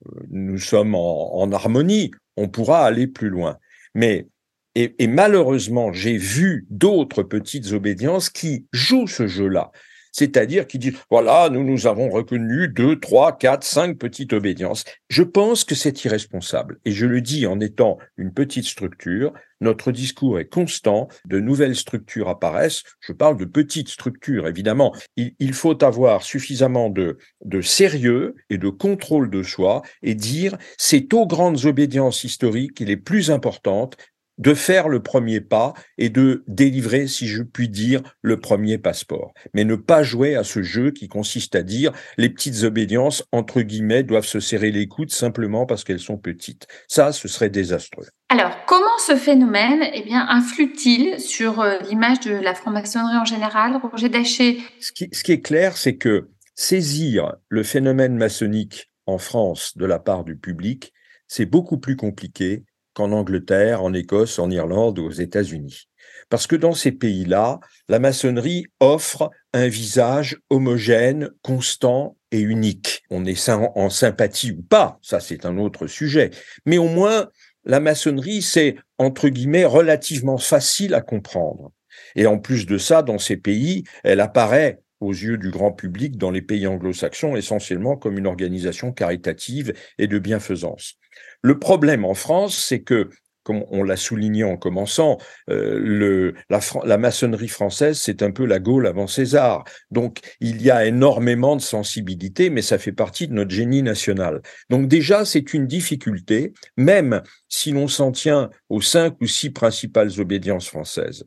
[0.07, 3.59] euh, nous sommes en, harmonie, on pourra aller plus loin.
[3.93, 4.29] Mais
[4.73, 9.71] et, et malheureusement, j'ai vu d'autres petites obédiences qui jouent ce jeu-là
[10.12, 14.84] c'est-à-dire qui dit voilà, nous nous avons reconnu deux, trois, quatre, cinq petites obédiences.
[15.09, 16.80] Je pense que c'est irresponsable.
[16.86, 21.76] Et je le dis en étant une petite structure, notre discours est constant, de nouvelles
[21.76, 22.84] structures apparaissent.
[22.99, 24.93] Je parle de petites structures, évidemment.
[25.16, 27.18] Il, faut avoir suffisamment de,
[27.62, 33.30] sérieux et de contrôle de soi et dire c'est aux grandes obédiences historiques les plus
[33.30, 33.97] importantes
[34.41, 39.33] de faire le premier pas et de délivrer, si je puis dire, le premier passeport.
[39.53, 43.61] Mais ne pas jouer à ce jeu qui consiste à dire les petites obédiences, entre
[43.61, 46.67] guillemets, doivent se serrer les coudes simplement parce qu'elles sont petites.
[46.87, 48.07] Ça, ce serait désastreux.
[48.29, 53.79] Alors, comment ce phénomène eh bien, influe-t-il sur euh, l'image de la franc-maçonnerie en général,
[53.91, 59.19] Roger Daché ce qui, ce qui est clair, c'est que saisir le phénomène maçonnique en
[59.19, 60.93] France de la part du public,
[61.27, 62.63] c'est beaucoup plus compliqué
[62.93, 65.87] qu'en Angleterre, en Écosse, en Irlande ou aux États-Unis.
[66.29, 73.03] Parce que dans ces pays-là, la maçonnerie offre un visage homogène, constant et unique.
[73.09, 76.31] On est en sympathie ou pas, ça c'est un autre sujet.
[76.65, 77.27] Mais au moins,
[77.65, 81.71] la maçonnerie, c'est, entre guillemets, relativement facile à comprendre.
[82.15, 86.17] Et en plus de ça, dans ces pays, elle apparaît aux yeux du grand public
[86.17, 90.95] dans les pays anglo-saxons essentiellement comme une organisation caritative et de bienfaisance.
[91.41, 93.09] Le problème en France, c'est que
[93.43, 95.17] comme on l'a souligné en commençant,
[95.49, 99.63] euh, la, la, maçonnerie française, c'est un peu la Gaule avant César.
[99.89, 104.41] Donc, il y a énormément de sensibilité, mais ça fait partie de notre génie national.
[104.69, 110.19] Donc déjà, c'est une difficulté, même si l'on s'en tient aux cinq ou six principales
[110.19, 111.25] obédiences françaises.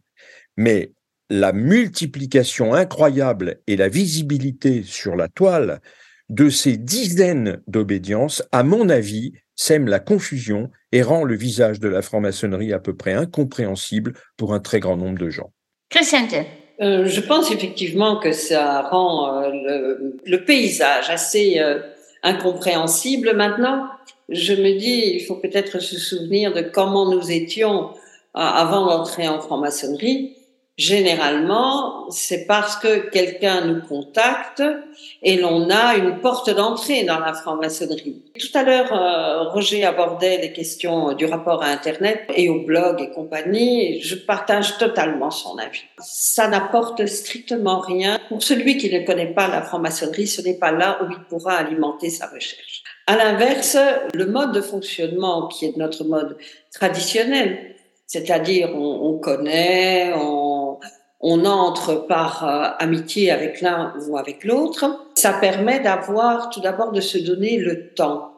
[0.57, 0.93] Mais
[1.31, 5.81] la multiplication incroyable et la visibilité sur la toile
[6.29, 11.89] de ces dizaines d'obédiences, à mon avis, sème la confusion et rend le visage de
[11.89, 15.53] la franc-maçonnerie à peu près incompréhensible pour un très grand nombre de gens.
[15.91, 16.29] Christiane
[16.81, 21.81] euh, Je pense effectivement que ça rend euh, le, paysage assez euh,
[22.23, 23.35] incompréhensible.
[23.35, 23.89] Maintenant,
[24.29, 27.91] je me dis, il faut peut-être se souvenir de comment nous étions
[28.37, 30.37] avant d'entrer en franc-maçonnerie
[30.77, 34.61] Généralement, c'est parce que quelqu'un nous contacte
[35.23, 38.25] et l'on a une porte d'entrée dans la franc-maçonnerie.
[38.37, 43.01] Tout à l'heure, euh, Roger abordait les questions du rapport à Internet et au blog
[43.01, 44.03] et compagnie.
[44.03, 45.85] je partage totalement son avis.
[46.01, 48.19] Ça n'apporte strictement rien.
[48.29, 51.53] Pour celui qui ne connaît pas la franc-maçonnerie, ce n'est pas là où il pourra
[51.53, 52.83] alimenter sa recherche.
[53.07, 53.77] À l'inverse,
[54.13, 56.37] le mode de fonctionnement qui est notre mode
[56.73, 57.77] traditionnel,
[58.09, 60.44] c'est-à-dire on, on connaît, on
[61.27, 65.09] on entre par euh, amitié avec l'un ou avec l'autre.
[65.15, 68.35] Ça permet d'avoir tout d'abord de se donner le temps.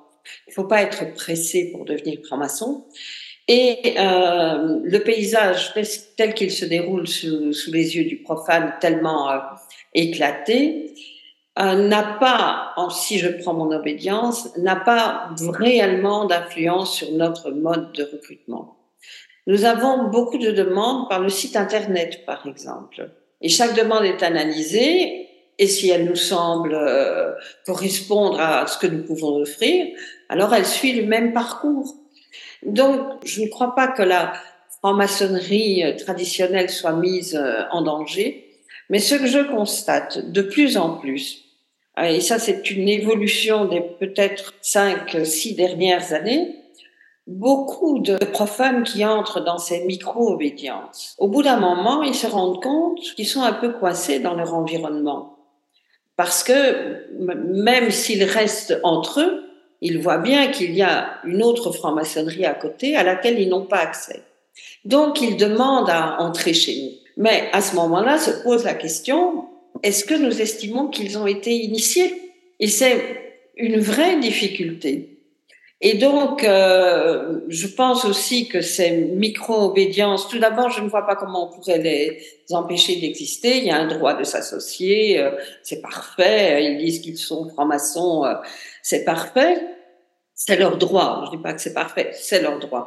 [0.46, 2.84] Il ne faut pas être pressé pour devenir franc-maçon.
[3.48, 5.74] Et euh, le paysage
[6.16, 9.38] tel qu'il se déroule sous, les yeux du profane, tellement euh,
[9.92, 10.94] éclaté,
[11.58, 18.02] n'a pas, si je prends mon obédience, n'a pas réellement d'influence sur notre mode de
[18.02, 18.75] recrutement.
[19.46, 23.10] Nous avons beaucoup de demandes par le site Internet, par exemple.
[23.40, 25.28] Et chaque demande est analysée,
[25.58, 27.32] et si elle nous semble euh,
[27.64, 29.86] correspondre à ce que nous pouvons offrir,
[30.28, 31.94] alors elle suit le même parcours.
[32.64, 34.32] Donc, je ne crois pas que la
[34.78, 40.76] franc-maçonnerie euh, traditionnelle soit mise euh, en danger, mais ce que je constate de plus
[40.76, 41.44] en plus,
[42.02, 46.54] et ça c'est une évolution des peut-être cinq, six dernières années,
[47.26, 51.14] beaucoup de profanes qui entrent dans ces micro-obédiences.
[51.18, 54.54] Au bout d'un moment, ils se rendent compte qu'ils sont un peu coincés dans leur
[54.54, 55.36] environnement.
[56.14, 59.42] Parce que même s'ils restent entre eux,
[59.82, 63.66] ils voient bien qu'il y a une autre franc-maçonnerie à côté à laquelle ils n'ont
[63.66, 64.22] pas accès.
[64.84, 66.90] Donc, ils demandent à entrer chez nous.
[67.18, 69.46] Mais à ce moment-là se pose la question,
[69.82, 72.32] est-ce que nous estimons qu'ils ont été initiés?
[72.60, 75.15] Et c'est une vraie difficulté.
[75.82, 81.16] Et donc, euh, je pense aussi que ces micro-obédiences, tout d'abord, je ne vois pas
[81.16, 83.58] comment on pourrait les empêcher d'exister.
[83.58, 86.64] Il y a un droit de s'associer, euh, c'est parfait.
[86.64, 88.34] Ils disent qu'ils sont francs-maçons, euh,
[88.82, 89.60] c'est parfait.
[90.34, 91.24] C'est leur droit.
[91.26, 92.86] Je ne dis pas que c'est parfait, c'est leur droit.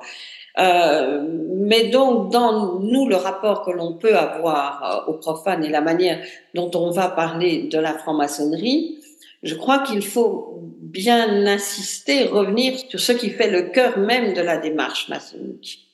[0.57, 6.19] mais donc, dans nous, le rapport que l'on peut avoir aux profanes et la manière
[6.53, 8.98] dont on va parler de la franc-maçonnerie,
[9.43, 14.41] je crois qu'il faut bien insister, revenir sur ce qui fait le cœur même de
[14.41, 15.85] la démarche maçonnique.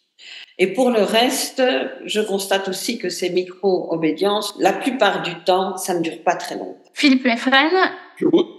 [0.57, 1.61] Et pour le reste,
[2.05, 6.55] je constate aussi que ces micro-obédiences, la plupart du temps, ça ne dure pas très
[6.55, 6.79] longtemps.
[6.93, 7.71] Philippe Lefren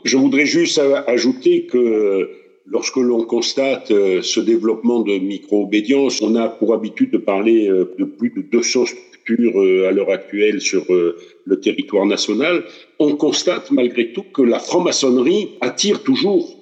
[0.04, 2.30] Je voudrais juste ajouter que
[2.66, 7.94] lorsque l'on constate euh, ce développement de micro-obédience, on a pour habitude de parler euh,
[7.98, 8.84] de plus de 200
[9.34, 12.64] euh, à l'heure actuelle sur euh, le territoire national,
[12.98, 16.56] on constate malgré tout que la franc-maçonnerie attire toujours.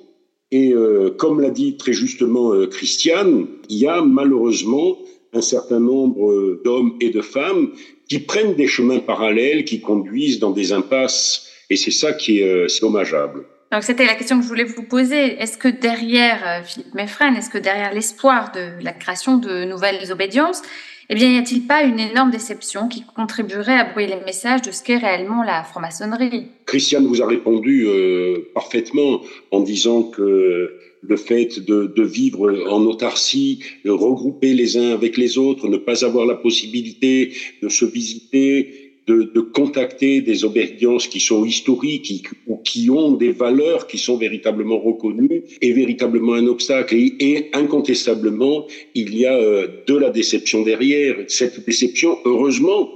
[0.51, 4.99] Et euh, comme l'a dit très justement Christiane, il y a malheureusement
[5.33, 7.71] un certain nombre d'hommes et de femmes
[8.09, 11.49] qui prennent des chemins parallèles, qui conduisent dans des impasses.
[11.71, 13.45] Et c'est ça qui est dommageable.
[13.73, 15.41] Donc c'était la question que je voulais vous poser.
[15.43, 20.63] Est-ce que derrière Philippe Meffren, est-ce que derrière l'espoir de la création de nouvelles obédiences,
[21.11, 24.71] eh bien, n'y a-t-il pas une énorme déception qui contribuerait à brouiller les messages de
[24.71, 26.47] ce qu'est réellement la franc-maçonnerie?
[26.67, 32.83] Christiane vous a répondu euh, parfaitement en disant que le fait de, de, vivre en
[32.87, 37.33] autarcie, de regrouper les uns avec les autres, ne pas avoir la possibilité
[37.63, 43.33] de se visiter, de, de, contacter des obédiences qui sont historiques ou qui ont des
[43.33, 46.95] valeurs qui sont véritablement reconnues est véritablement un obstacle.
[46.95, 51.17] Et, et incontestablement, il y a euh, de la déception derrière.
[51.29, 52.91] Cette déception, heureusement,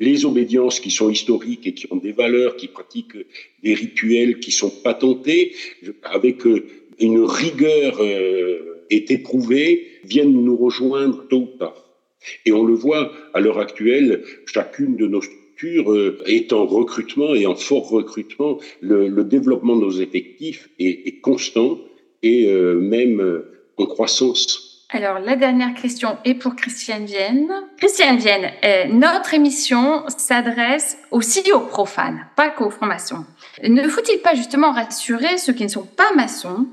[0.00, 3.18] les obédiences qui sont historiques et qui ont des valeurs, qui pratiquent
[3.62, 5.52] des rituels qui sont patentés,
[6.02, 6.66] avec euh,
[6.98, 11.84] une rigueur euh, est éprouvée, viennent nous rejoindre tôt ou tard.
[12.44, 15.22] Et on le voit à l'heure actuelle, chacune de nos
[15.68, 18.58] euh, est en recrutement et en fort recrutement.
[18.80, 21.78] Le, le développement de nos effectifs est, est constant
[22.22, 24.66] et euh, même euh, en croissance.
[24.92, 27.48] Alors, la dernière question est pour Christiane Vienne.
[27.76, 33.24] Christiane Vienne, euh, notre émission s'adresse aussi aux profanes, pas qu'aux francs-maçons.
[33.62, 36.66] Ne faut-il pas justement rassurer ceux qui ne sont pas maçons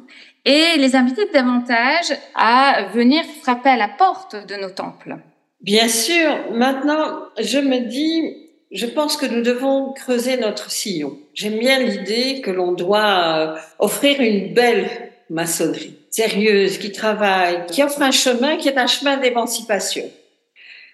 [0.46, 5.18] et les inviter davantage à venir frapper à la porte de nos temples?
[5.62, 6.32] Bien sûr.
[6.54, 11.18] Maintenant, je me dis, je pense que nous devons creuser notre sillon.
[11.34, 14.90] J'aime bien l'idée que l'on doit offrir une belle
[15.30, 20.04] maçonnerie sérieuse, qui travaille, qui offre un chemin qui est un chemin d'émancipation.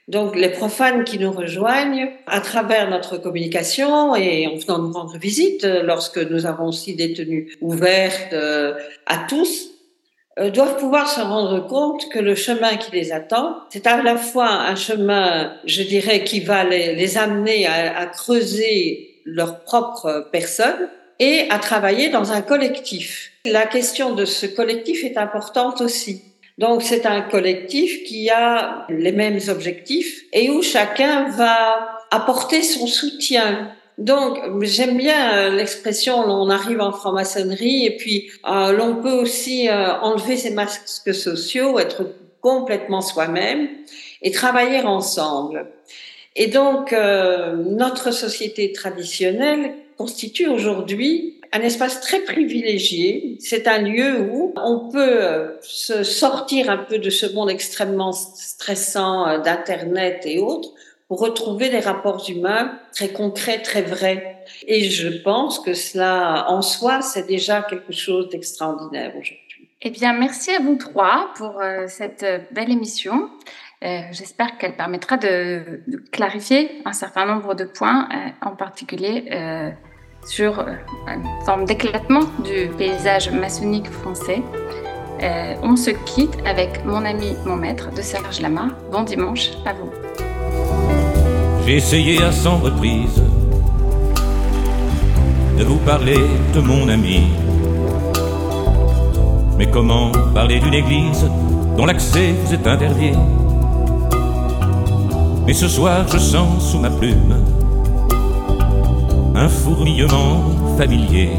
[0.09, 5.17] Donc les profanes qui nous rejoignent à travers notre communication et en venant nous rendre
[5.17, 8.73] visite lorsque nous avons aussi des tenues ouvertes euh,
[9.05, 9.72] à tous, euh,
[10.37, 14.49] doivent pouvoir se rendre compte que le chemin qui les attend, c'est à la fois
[14.49, 21.59] un chemin, je dirais, qui va les, amener à creuser leur propre personne, et à
[21.59, 23.31] travailler dans un collectif.
[23.45, 26.23] La question de ce collectif est importante aussi.
[26.57, 32.87] Donc c'est un collectif qui a les mêmes objectifs et où chacun va apporter son
[32.87, 33.71] soutien.
[33.97, 39.69] Donc j'aime bien euh, l'expression on arrive en franc-maçonnerie et puis euh, l'on peut aussi
[39.69, 42.07] euh, enlever ses masques sociaux, être
[42.41, 43.69] complètement soi-même
[44.21, 45.67] et travailler ensemble.
[46.35, 53.37] Et donc notre société traditionnelle constitue aujourd'hui un espace très privilégié.
[53.39, 55.19] C'est un lieu où on peut
[55.61, 60.73] se sortir un peu de ce monde extrêmement stressant d'Internet et autres
[61.15, 64.43] retrouver des rapports humains très concrets, très vrais.
[64.67, 69.69] Et je pense que cela, en soi, c'est déjà quelque chose d'extraordinaire aujourd'hui.
[69.81, 73.29] Eh bien, merci à vous trois pour euh, cette belle émission.
[73.83, 79.71] Euh, J'espère qu'elle permettra de, clarifier un certain nombre de points, euh, en particulier euh,
[80.25, 80.73] sur euh,
[81.07, 84.41] une forme d'éclatement du paysage maçonnique français.
[85.21, 88.69] Euh, on se quitte avec Mon ami, mon maître de Serge Lama.
[88.91, 90.02] Bon dimanche à vous.
[91.65, 93.23] J'ai essayé à cent reprises
[95.57, 96.19] de vous parler
[96.53, 97.21] de mon ami.
[99.57, 101.25] Mais comment parler d'une église
[101.77, 103.13] dont l'accès vous est interdit?
[105.47, 107.37] Mais ce soir, je sens sous ma plume
[109.35, 110.43] un fourmillement
[110.77, 111.29] familier.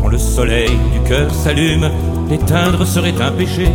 [0.00, 1.90] Quand le soleil du cœur s'allume,
[2.30, 3.68] l'éteindre serait un péché.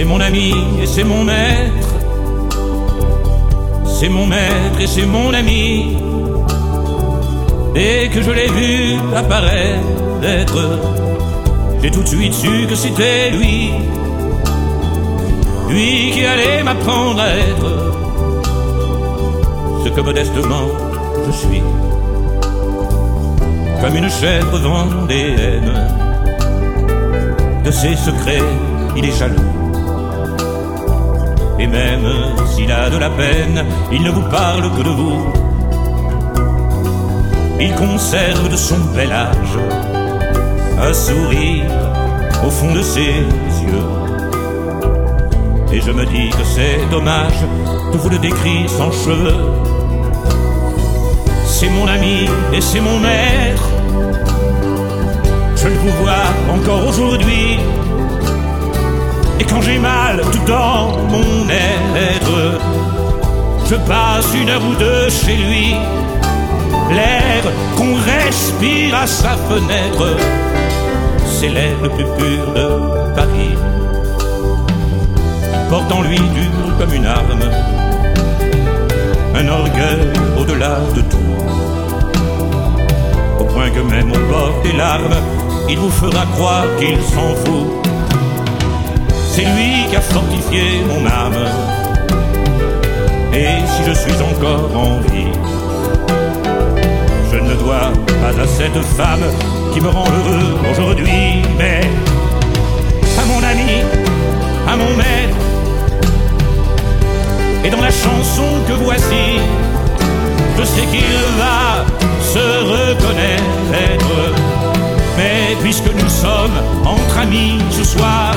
[0.00, 1.94] C'est mon ami et c'est mon maître.
[3.84, 5.98] C'est mon maître et c'est mon ami.
[7.74, 10.62] Dès que je l'ai vu apparaître,
[11.82, 13.72] j'ai tout de suite su que c'était lui.
[15.68, 17.70] Lui qui allait m'apprendre à être
[19.84, 20.66] ce que modestement
[21.26, 21.62] je suis.
[23.82, 25.74] Comme une chèvre vendéenne,
[27.62, 28.48] de ses secrets
[28.96, 29.59] il est jaloux.
[31.70, 32.08] Même
[32.46, 35.32] s'il a de la peine, il ne vous parle que de vous.
[37.60, 39.58] Il conserve de son bel âge
[40.82, 41.70] un sourire
[42.44, 43.12] au fond de ses
[43.64, 43.86] yeux.
[45.72, 47.40] Et je me dis que c'est dommage
[47.92, 49.36] de vous le décrire sans cheveux.
[51.46, 53.68] C'est mon ami et c'est mon maître.
[55.56, 57.58] Je le vous vois encore aujourd'hui.
[59.40, 62.60] Et quand j'ai mal tout dans mon être,
[63.70, 65.76] je passe une heure ou deux chez lui.
[66.90, 67.42] L'air
[67.74, 70.14] qu'on respire à sa fenêtre,
[71.24, 73.54] c'est l'air le plus pur de Paris.
[75.54, 77.48] Il porte en lui dur comme une arme,
[79.36, 81.16] un orgueil au-delà de tout.
[83.38, 85.16] Au point que même au bord des larmes,
[85.66, 87.80] il vous fera croire qu'il s'en fout.
[89.32, 91.44] C'est lui qui a fortifié mon âme.
[93.32, 95.32] Et si je suis encore en vie,
[97.32, 99.24] je ne dois pas à cette femme
[99.72, 101.80] qui me rend heureux aujourd'hui, mais
[103.20, 103.72] à mon ami,
[104.68, 105.36] à mon maître,
[107.64, 109.38] Et dans la chanson que voici,
[110.58, 111.84] je sais qu'il va
[112.32, 113.50] se reconnaître.
[115.16, 118.34] Mais puisque nous sommes entre amis ce soir,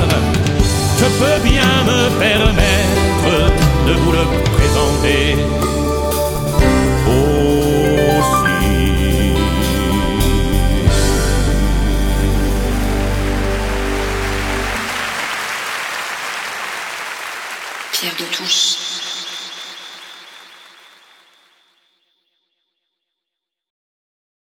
[0.98, 3.52] je peux bien me permettre
[3.86, 4.24] de vous le
[4.56, 5.83] présenter.